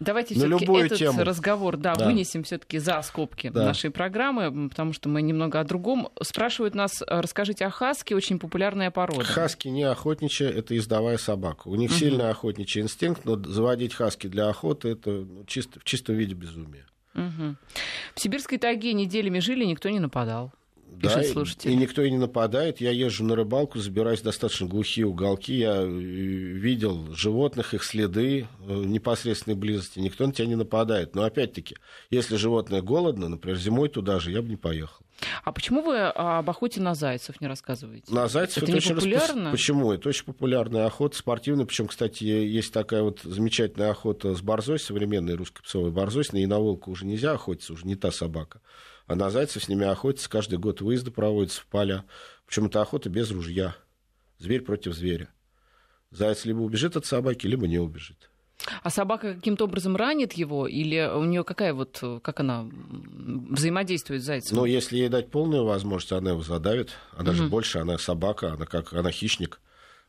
[0.00, 1.24] Давайте все-таки этот тему.
[1.24, 2.06] разговор да, да.
[2.06, 3.66] вынесем все-таки за скобки да.
[3.66, 6.08] нашей программы, потому что мы немного о другом.
[6.20, 9.24] Спрашивают нас, э, расскажите о хаске, очень популярная порода.
[9.24, 11.68] Хаски не охотничья, это ездовая собака.
[11.68, 11.98] У них угу.
[11.98, 16.86] сильный охотничий инстинкт, но заводить хаски для охоты это ну, чисто, в чистом виде безумие.
[17.14, 17.56] Угу.
[18.14, 20.52] В сибирской тайге неделями жили, никто не нападал.
[20.90, 22.80] Да, и, и никто и не нападает.
[22.80, 25.54] Я езжу на рыбалку, забираюсь в достаточно глухие уголки.
[25.54, 29.98] Я э, видел животных, их следы э, непосредственной близости.
[29.98, 31.14] Никто на тебя не нападает.
[31.14, 31.76] Но опять-таки,
[32.10, 35.04] если животное голодно, например, зимой туда же, я бы не поехал.
[35.44, 38.12] А почему вы об охоте на зайцев не рассказываете?
[38.12, 39.34] На зайцев это, это очень популярно?
[39.34, 39.50] Распро...
[39.52, 39.92] Почему?
[39.92, 41.66] Это очень популярная охота, спортивная.
[41.66, 46.24] Причем, кстати, есть такая вот замечательная охота с борзой, современной русской псовой борзой.
[46.32, 48.60] На волка уже нельзя охотиться, уже не та собака.
[49.06, 50.30] А на зайцев с ними охотятся.
[50.30, 52.04] Каждый год выезды проводятся в поля.
[52.46, 53.76] Причем это охота без ружья.
[54.38, 55.28] Зверь против зверя.
[56.10, 58.30] Заяц либо убежит от собаки, либо не убежит.
[58.82, 62.66] А собака каким-то образом ранит его, или у нее какая вот, как она
[63.50, 64.56] взаимодействует с зайцем?
[64.56, 66.92] Ну, если ей дать полную возможность, она его задавит.
[67.12, 67.36] Она угу.
[67.36, 69.60] же больше, она собака, она как, она хищник.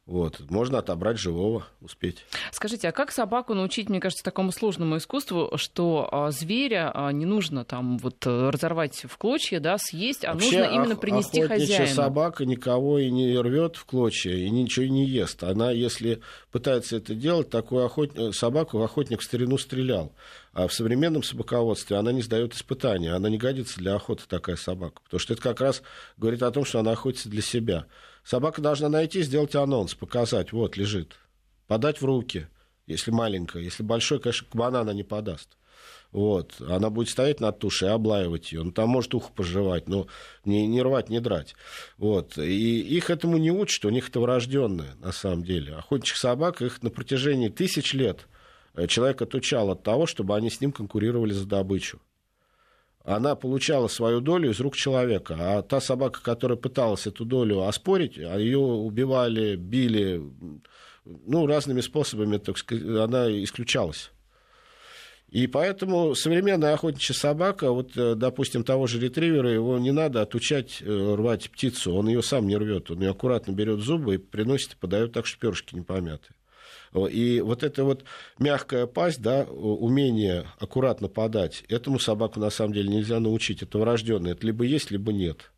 [0.05, 0.39] Вот.
[0.51, 2.25] Можно отобрать живого, успеть.
[2.51, 7.25] Скажите, а как собаку научить, мне кажется, такому сложному искусству, что а, зверя а, не
[7.25, 11.87] нужно там вот э, разорвать в клочья, да, съесть, а Вообще, нужно именно принести хозяину?
[11.87, 15.43] собака никого и не рвет в клочья, и ничего не ест.
[15.43, 18.11] Она, если пытается это делать, такую охот...
[18.35, 20.13] Собаку охотник в старину стрелял.
[20.55, 23.11] А в современном собаководстве она не сдает испытания.
[23.11, 25.01] Она не годится для охоты, такая собака.
[25.03, 25.83] Потому что это как раз
[26.15, 27.87] говорит о том, что она охотится для себя.
[28.23, 31.17] Собака должна найти, сделать анонс, показать, вот, лежит.
[31.67, 32.47] Подать в руки,
[32.87, 33.63] если маленькая.
[33.63, 35.49] Если большой, конечно, к банана не подаст.
[36.13, 36.55] Вот.
[36.61, 38.63] Она будет стоять над тушей и облаивать ее.
[38.63, 40.07] Ну, там может ухо пожевать, но
[40.45, 41.53] не, не рвать, не драть.
[41.97, 42.37] Вот.
[42.37, 45.75] И их этому не учат, у них это врожденное, на самом деле.
[45.75, 48.29] Охотничьих собак их на протяжении тысяч лет
[48.87, 51.99] человек отучал от того, чтобы они с ним конкурировали за добычу
[53.05, 55.35] она получала свою долю из рук человека.
[55.39, 60.21] А та собака, которая пыталась эту долю оспорить, а ее убивали, били,
[61.05, 64.11] ну, разными способами, так сказать, она исключалась.
[65.29, 70.81] И поэтому современная охотничья собака, вот, э, допустим, того же ретривера, его не надо отучать
[70.81, 74.73] э, рвать птицу, он ее сам не рвет, он ее аккуратно берет зубы и приносит
[74.73, 76.34] и подает так, что перышки не помяты.
[77.07, 78.05] И вот эта вот
[78.39, 83.61] мягкая пасть, да, умение аккуратно подать, этому собаку на самом деле нельзя научить.
[83.61, 84.31] Это врожденное.
[84.31, 85.51] Это либо есть, либо нет.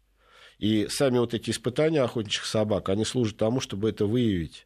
[0.58, 4.65] И сами вот эти испытания охотничьих собак, они служат тому, чтобы это выявить.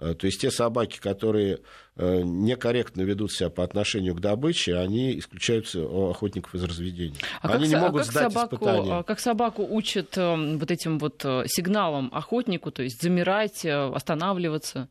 [0.00, 1.60] Э, то есть те собаки, которые
[1.96, 7.18] э, некорректно ведут себя по отношению к добыче, они исключаются у охотников из разведения.
[7.42, 8.92] А они как, не могут а как сдать собаку, испытания.
[8.92, 14.88] А как собаку учат эм, вот этим вот э, сигналом охотнику, то есть замирать, останавливаться?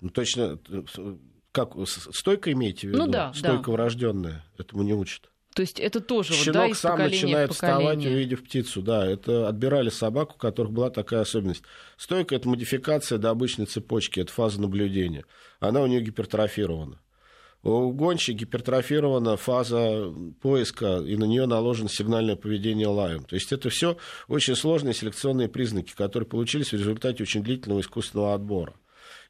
[0.00, 0.58] Ну, точно,
[1.52, 3.04] как, стойка имеете в виду?
[3.04, 3.72] Ну да, Стойка да.
[3.72, 5.30] врожденная, этому не учат.
[5.54, 8.80] То есть это тоже Щенок вот, да, из сам начинает вставать, увидев птицу.
[8.80, 11.64] Да, это отбирали собаку, у которых была такая особенность.
[11.96, 15.24] Стойка– это модификация до обычной цепочки, это фаза наблюдения.
[15.58, 17.00] Она у нее гипертрофирована.
[17.64, 23.24] У гонщи гипертрофирована фаза поиска, и на нее наложено сигнальное поведение лаем.
[23.24, 23.96] То есть это все
[24.28, 28.74] очень сложные селекционные признаки, которые получились в результате очень длительного искусственного отбора.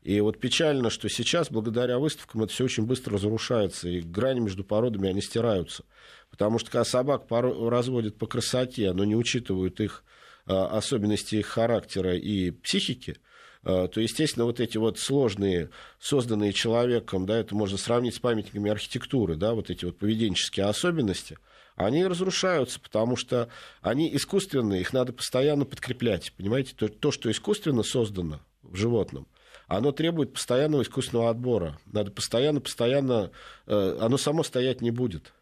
[0.03, 4.65] И вот печально, что сейчас, благодаря выставкам, это все очень быстро разрушается, и грани между
[4.65, 5.85] породами, они стираются.
[6.31, 10.05] Потому что когда собак разводят по красоте, но не учитывают их
[10.47, 13.17] а, особенности их характера и психики,
[13.65, 18.71] а, то, естественно, вот эти вот сложные, созданные человеком, да, это можно сравнить с памятниками
[18.71, 21.39] архитектуры, да, вот эти вот поведенческие особенности,
[21.77, 23.51] они разрушаются, потому что
[23.83, 26.75] они искусственные, их надо постоянно подкреплять, понимаете?
[26.77, 29.29] То, то что искусственно создано в животном,
[29.69, 31.79] оно требует постоянного искусственного отбора.
[31.87, 33.31] Надо постоянно, постоянно,
[33.67, 35.35] э, оно само стоять не будет.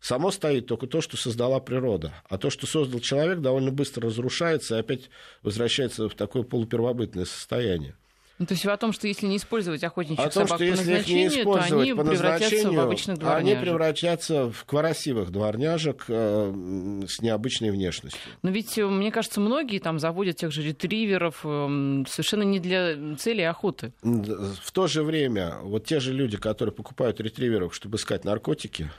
[0.00, 2.14] Само стоит только то, что создала природа.
[2.28, 5.10] А то, что создал человек, довольно быстро разрушается и опять
[5.42, 7.96] возвращается в такое полупервобытное состояние.
[8.38, 10.76] Ну, то есть о том, что если не использовать охотничьих о том, собак что по
[10.76, 13.56] назначению, то они по превратятся в обычных дворняжек.
[13.56, 18.20] Они превратятся в красивых дворняжек э, с необычной внешностью.
[18.42, 23.14] Но ведь, э, мне кажется, многие там заводят тех же ретриверов э, совершенно не для
[23.16, 23.92] цели охоты.
[24.02, 28.90] В то же время, вот те же люди, которые покупают ретриверов, чтобы искать наркотики,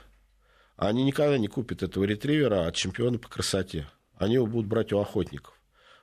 [0.78, 3.86] они никогда не купят этого ретривера от чемпиона по красоте.
[4.16, 5.55] Они его будут брать у охотников.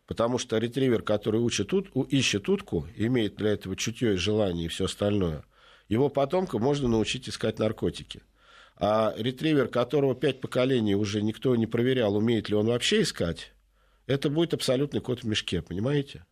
[0.05, 1.71] Потому что ретривер, который учит,
[2.09, 5.45] ищет утку, имеет для этого чутье и желание и все остальное,
[5.87, 8.21] его потомка можно научить искать наркотики.
[8.75, 13.53] А ретривер, которого пять поколений уже никто не проверял, умеет ли он вообще искать,
[14.07, 16.25] это будет абсолютный кот в мешке, понимаете?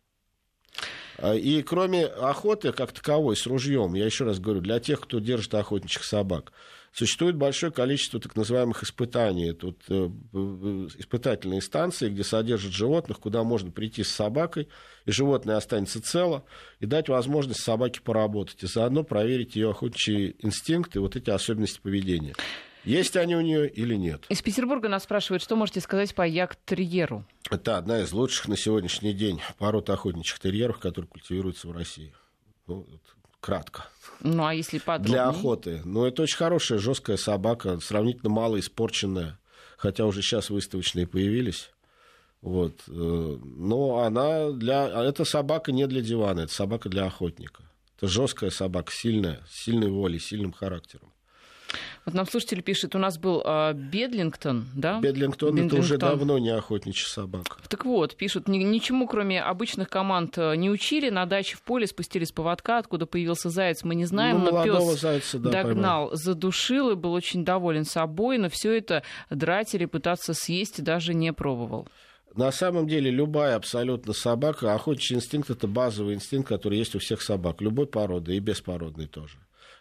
[1.18, 5.18] А, и кроме охоты как таковой с ружьем, я еще раз говорю, для тех, кто
[5.18, 6.52] держит охотничьих собак,
[6.92, 9.52] Существует большое количество так называемых испытаний.
[9.52, 9.94] Тут э,
[10.98, 14.68] испытательные станции, где содержат животных, куда можно прийти с собакой,
[15.06, 16.44] и животное останется цело,
[16.80, 22.34] и дать возможность собаке поработать, и заодно проверить ее охотничьи инстинкты, вот эти особенности поведения.
[22.84, 24.26] Есть они у нее или нет?
[24.28, 27.24] Из Петербурга нас спрашивают, что можете сказать по як-терьеру?
[27.50, 32.12] Это одна из лучших на сегодняшний день пород охотничьих терьеров, которые культивируются в России.
[32.66, 32.86] Ну,
[33.42, 33.84] кратко.
[34.20, 35.14] Ну, а если подробнее?
[35.14, 35.82] Для охоты.
[35.84, 39.38] Ну, это очень хорошая, жесткая собака, сравнительно мало испорченная.
[39.76, 41.70] Хотя уже сейчас выставочные появились.
[42.40, 42.80] Вот.
[42.86, 44.84] Э, но она для...
[44.86, 47.64] А эта собака не для дивана, это собака для охотника.
[47.96, 51.12] Это жесткая собака, сильная, с сильной волей, сильным характером.
[52.04, 55.00] Вот нам слушатель пишет, у нас был э, Бедлингтон, да?
[55.00, 57.56] Бедлингтон, Бедлингтон это уже давно не охотничья собака.
[57.68, 61.86] Так вот, пишут, ни, ничему кроме обычных команд э, не учили, на даче в поле
[61.86, 66.06] спустили с поводка, откуда появился заяц, мы не знаем, ну, но пес зайца, да, догнал,
[66.06, 66.10] поймал.
[66.16, 71.32] задушил и был очень доволен собой, но все это драть или пытаться съесть даже не
[71.32, 71.88] пробовал.
[72.34, 77.20] На самом деле любая абсолютно собака, охотничий инстинкт это базовый инстинкт, который есть у всех
[77.20, 79.36] собак, любой породы и беспородной тоже.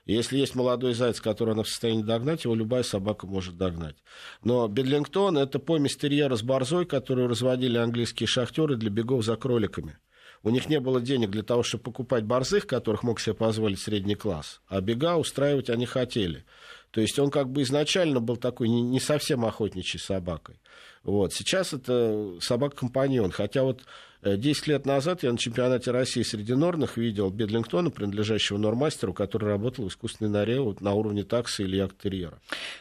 [0.06, 3.96] Если есть молодой заяц, который она в состоянии догнать, его любая собака может догнать.
[4.44, 10.00] Но Бедлингтон– это помесь терьера с борзой, которую разводили английские шахтеры для бегов за кроликами.
[10.44, 14.16] У них не было денег для того, чтобы покупать борзых, которых мог себе позволить средний
[14.16, 14.62] класс.
[14.68, 16.46] А бега устраивать они хотели.
[16.90, 20.60] То есть он как бы изначально был такой не совсем охотничьей собакой.
[21.04, 21.32] Вот.
[21.34, 23.32] Сейчас это собака-компаньон.
[23.32, 23.84] Хотя вот
[24.24, 29.50] 10 э, лет назад я на чемпионате России среди норных видел Бедлингтона, принадлежащего нормастеру, который
[29.50, 32.40] работал в искусственной норе вот, на уровне таксы или актерьера.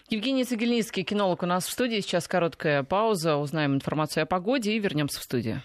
[0.08, 2.00] Евгений Цегельницкий, кинолог у нас в студии.
[2.00, 3.36] Сейчас короткая пауза.
[3.36, 5.62] Узнаем информацию о погоде и вернемся в студию.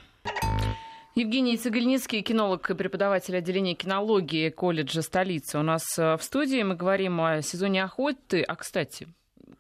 [1.15, 5.57] Евгений Цегельницкий, кинолог и преподаватель отделения кинологии колледжа столицы.
[5.57, 8.41] У нас э, в студии мы говорим о сезоне охоты.
[8.41, 9.07] А, кстати,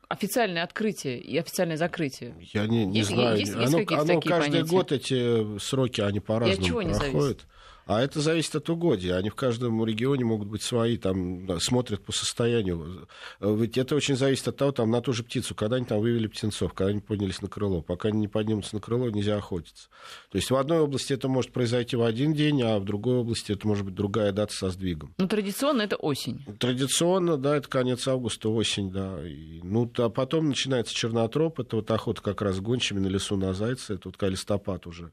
[0.07, 2.35] официальное открытие и официальное закрытие?
[2.53, 3.37] Я не, не есть, знаю.
[3.37, 4.63] Есть, есть оно, оно каждый понятия?
[4.63, 6.97] год эти сроки, они по-разному проходят.
[6.97, 7.45] Зависит?
[7.85, 9.15] А это зависит от угодья.
[9.15, 13.07] Они в каждом регионе могут быть свои, там да, смотрят по состоянию.
[13.39, 16.27] Ведь это очень зависит от того, там, на ту же птицу, когда они там вывели
[16.27, 17.81] птенцов, когда они поднялись на крыло.
[17.81, 19.89] Пока они не поднимутся на крыло, нельзя охотиться.
[20.31, 23.51] То есть в одной области это может произойти в один день, а в другой области
[23.51, 25.13] это может быть другая дата со сдвигом.
[25.19, 26.43] Ну, традиционно это осень.
[26.59, 29.19] Традиционно, да, это конец августа, осень, да.
[29.27, 33.37] И, ну, а потом начинается чернотроп, это вот охота как раз с гончими на лесу
[33.37, 35.11] на зайца, это вот листопад уже.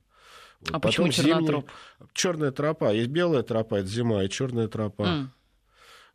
[0.68, 1.70] А Потом почему чернотроп?
[1.98, 2.10] Зимний...
[2.14, 2.92] Черная тропа.
[2.92, 5.02] Есть белая тропа, это зима, и черная тропа.
[5.02, 5.26] Mm.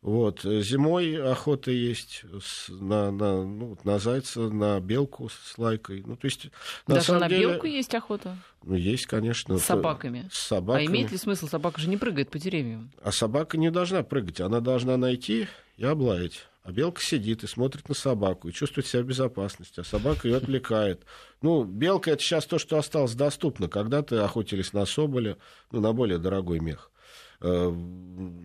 [0.02, 0.42] Вот.
[0.44, 2.24] Зимой охота есть
[2.70, 6.04] на, на, ну, на зайца, на белку с лайкой.
[6.06, 6.50] Ну, то есть,
[6.88, 7.42] на Даже на деле...
[7.42, 8.38] белку есть охота?
[8.64, 9.58] Ну, есть, конечно.
[9.58, 10.30] С собаками?
[10.32, 10.86] С собаками.
[10.86, 11.48] А имеет ли смысл?
[11.48, 12.92] Собака же не прыгает по деревьям.
[13.02, 14.40] А собака не должна прыгать.
[14.40, 15.48] Она должна найти
[15.78, 16.48] и облаять.
[16.64, 20.36] А белка сидит и смотрит на собаку и чувствует себя в безопасности, а собака ее
[20.36, 21.06] отвлекает.
[21.42, 23.70] Ну, белка это сейчас то, что осталось доступно.
[23.70, 25.38] Когда-то охотились на соболя,
[25.72, 26.92] ну, на более дорогой мех.
[27.40, 27.72] Э,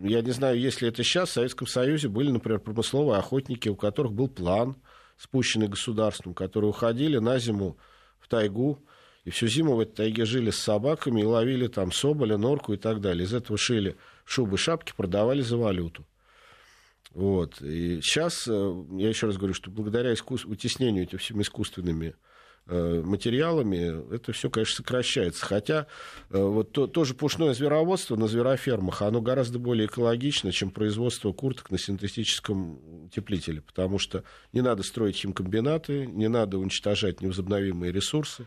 [0.05, 4.13] я не знаю, если это сейчас, в Советском Союзе были, например, промысловые охотники, у которых
[4.13, 4.77] был план,
[5.17, 7.77] спущенный государством, которые уходили на зиму
[8.21, 8.79] в тайгу,
[9.25, 12.77] и всю зиму в этой тайге жили с собаками и ловили там соболя, норку и
[12.77, 13.25] так далее.
[13.25, 16.05] Из этого шили шубы, шапки, продавали за валюту.
[17.15, 17.61] Вот.
[17.61, 20.45] И сейчас, э, я еще раз говорю, что благодаря искус...
[20.45, 22.15] утеснению этими всеми искусственными
[22.67, 25.45] э, материалами, это все, конечно, сокращается.
[25.45, 25.87] Хотя
[26.31, 31.71] э, вот то, тоже пушное звероводство на зверофермах, оно гораздо более экологично, чем производство курток
[31.71, 38.47] на синтетическом утеплителе, потому что не надо строить химкомбинаты, не надо уничтожать невозобновимые ресурсы.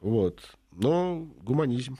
[0.00, 0.40] Вот.
[0.72, 1.98] Но гуманизм.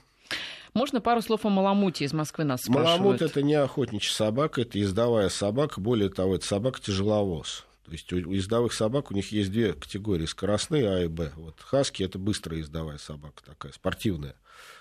[0.75, 3.01] Можно пару слов о Маламуте из Москвы нас спрашивают?
[3.01, 5.81] Маламут это не охотничья собака, это ездовая собака.
[5.81, 7.65] Более того, это собака-тяжеловоз.
[7.85, 11.33] То есть у ездовых собак у них есть две категории, скоростные А и Б.
[11.35, 14.37] Вот хаски это быстрая ездовая собака такая, спортивная.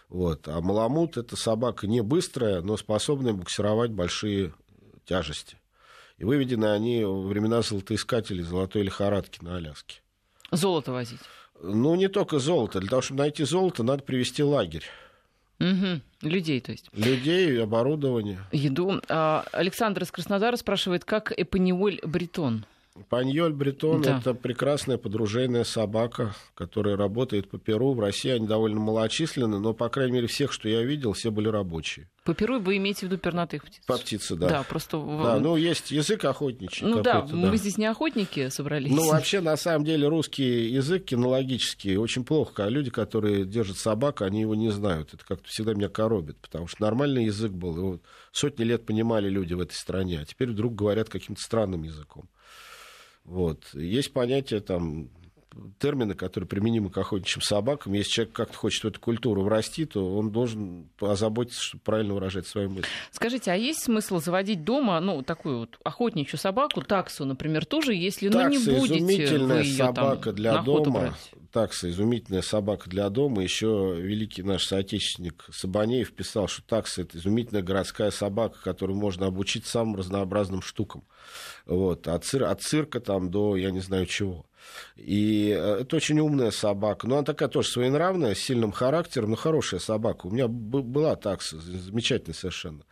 [0.10, 0.48] Вот.
[0.48, 4.54] А маламут это собака не быстрая, но способная буксировать большие
[5.06, 5.58] тяжести.
[6.20, 10.02] И выведены они во времена золотоискателей, золотой лихорадки на Аляске.
[10.52, 11.20] Золото возить?
[11.62, 12.80] Ну, не только золото.
[12.80, 14.86] Для того, чтобы найти золото, надо привести лагерь.
[15.60, 16.02] Угу.
[16.22, 16.90] Людей, то есть.
[16.94, 18.40] Людей, оборудование.
[18.52, 19.02] Еду.
[19.10, 22.66] А, Александр из Краснодара спрашивает, как эпаниоль бретон?
[23.08, 24.20] Паньоль бретон да.
[24.20, 27.94] это прекрасная подружейная собака, которая работает по Перу.
[27.94, 31.48] В России они довольно малочисленны, но, по крайней мере, всех, что я видел, все были
[31.48, 32.10] рабочие.
[32.26, 33.82] По Перу вы имеете в виду пернатых птиц?
[33.88, 34.50] По птице, да.
[34.50, 34.98] Да, просто...
[34.98, 36.86] Да, ну, есть язык охотничий.
[36.86, 38.92] Ну да, да, мы здесь не охотники собрались.
[38.92, 42.66] Ну, вообще, на самом деле, русский язык кинологический очень плохо.
[42.66, 45.14] А люди, которые держат собак, они его не знают.
[45.14, 47.78] Это как-то всегда меня коробит, потому что нормальный язык был.
[47.78, 48.00] Его
[48.32, 52.30] сотни лет понимали люди в этой стране, а теперь вдруг говорят каким-то странным языком.
[53.30, 53.64] Вот.
[53.76, 55.10] Есть понятие там
[55.80, 57.94] термины, которые применимы к охотничьим собакам.
[57.94, 62.48] Если человек как-то хочет в эту культуру врасти, то он должен озаботиться, чтобы правильно выражать
[62.48, 62.90] свои мысли.
[63.12, 68.30] Скажите, а есть смысл заводить дома, ну, такую вот охотничью собаку, таксу, например, тоже, если,
[68.30, 71.00] ну, не будете изумительная вы ее, собака там, для дома.
[71.00, 71.32] Брать?
[71.52, 73.42] Такса, изумительная собака для дома.
[73.42, 79.66] Еще великий наш соотечественник Сабанеев писал, что такса– это изумительная городская собака, которую можно обучить
[79.66, 81.04] самым разнообразным штукам.
[81.66, 82.08] Вот.
[82.08, 84.46] От, цир, от цирка там до я не знаю чего.
[84.96, 87.08] И э, это очень умная собака.
[87.08, 90.28] Ну, она такая тоже своенравная, с сильным характером, но хорошая собака.
[90.28, 92.84] У меня была такса, замечательная совершенно.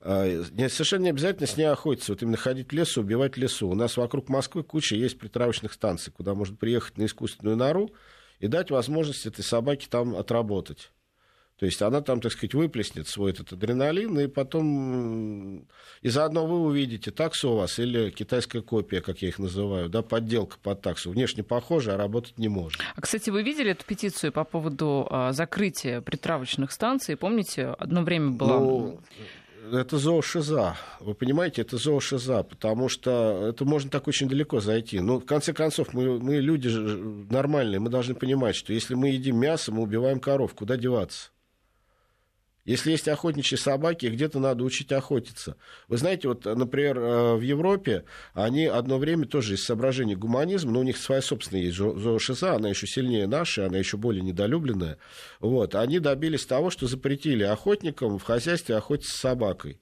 [0.00, 3.68] А, совершенно не обязательно с ней охотиться, вот именно ходить в лесу, убивать в лесу.
[3.68, 7.90] У нас вокруг Москвы куча есть притравочных станций, куда можно приехать на искусственную нору
[8.38, 10.90] и дать возможность этой собаке там отработать.
[11.60, 15.66] То есть она там, так сказать, выплеснет свой этот адреналин, и потом
[16.00, 20.00] и заодно вы увидите, такса у вас или китайская копия, как я их называю, да,
[20.00, 21.10] подделка под таксу.
[21.10, 22.80] Внешне похоже, а работать не может.
[22.96, 27.14] А, кстати, вы видели эту петицию по поводу а, закрытия притравочных станций?
[27.14, 28.58] Помните, одно время была...
[28.58, 29.00] Ну,
[29.70, 30.78] это зоошиза.
[31.00, 34.98] Вы понимаете, это зоошиза, потому что это можно так очень далеко зайти.
[35.00, 36.68] Но ну, в конце концов, мы, мы люди
[37.30, 41.32] нормальные, мы должны понимать, что если мы едим мясо, мы убиваем коров, куда деваться?
[42.70, 45.56] Если есть охотничьи собаки, где-то надо учить охотиться.
[45.88, 50.78] Вы знаете, вот, например, э, в Европе они одно время тоже из соображений гуманизма, но
[50.78, 54.98] у них своя собственная есть зоошиза, она еще сильнее нашей, она еще более недолюбленная.
[55.40, 59.80] Вот, они добились того, что запретили охотникам в хозяйстве охотиться с собакой.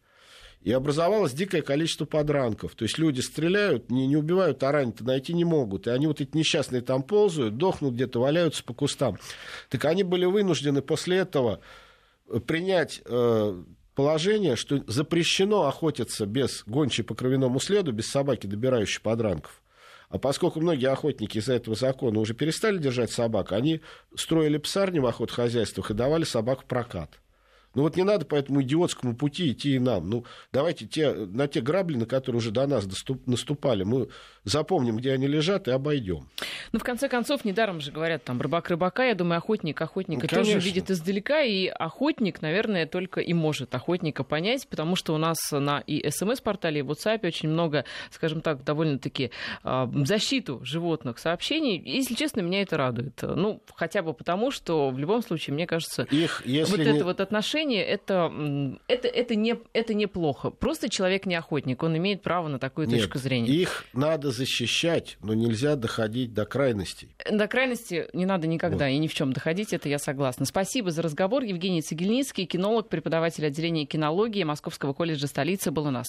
[0.62, 2.74] И образовалось дикое количество подранков.
[2.74, 5.86] То есть люди стреляют, не, не убивают, а ранить найти не могут.
[5.86, 9.18] И они вот эти несчастные там ползают, дохнут где-то, валяются по кустам.
[9.68, 11.60] Так они были вынуждены после этого
[12.46, 13.62] принять э,
[13.94, 19.62] положение, что запрещено охотиться без гончей по кровяному следу, без собаки, добирающей подранков.
[20.08, 23.80] А поскольку многие охотники из-за этого закона уже перестали держать собак, они
[24.16, 27.20] строили псарни в охотхозяйствах и давали собак в прокат.
[27.74, 30.08] Ну вот не надо по этому идиотскому пути идти и нам.
[30.08, 34.08] Ну давайте те, на те грабли, на которые уже до нас доступ, наступали, мы
[34.48, 36.28] запомним, где они лежат, и обойдем.
[36.72, 40.44] Ну, в конце концов, недаром же говорят, там, рыбак рыбака, я думаю, охотник охотника ну,
[40.44, 45.38] тоже видит издалека, и охотник, наверное, только и может охотника понять, потому что у нас
[45.50, 49.30] на и СМС-портале, и в WhatsApp очень много, скажем так, довольно-таки
[49.64, 51.76] э, защиту животных сообщений.
[51.76, 53.20] И, если честно, меня это радует.
[53.22, 56.96] Ну, хотя бы потому, что в любом случае, мне кажется, Их, если вот не...
[56.96, 58.32] это вот отношение, это,
[58.86, 60.50] это, это, не, это неплохо.
[60.50, 63.48] Просто человек не охотник, он имеет право на такую Нет, точку зрения.
[63.50, 67.08] Их надо защищать, но нельзя доходить до крайностей.
[67.30, 68.92] До крайности не надо никогда вот.
[68.92, 70.46] и ни в чем доходить, это я согласна.
[70.46, 71.42] Спасибо за разговор.
[71.42, 76.06] Евгений Цегельницкий, кинолог, преподаватель отделения кинологии Московского колледжа столицы был у нас.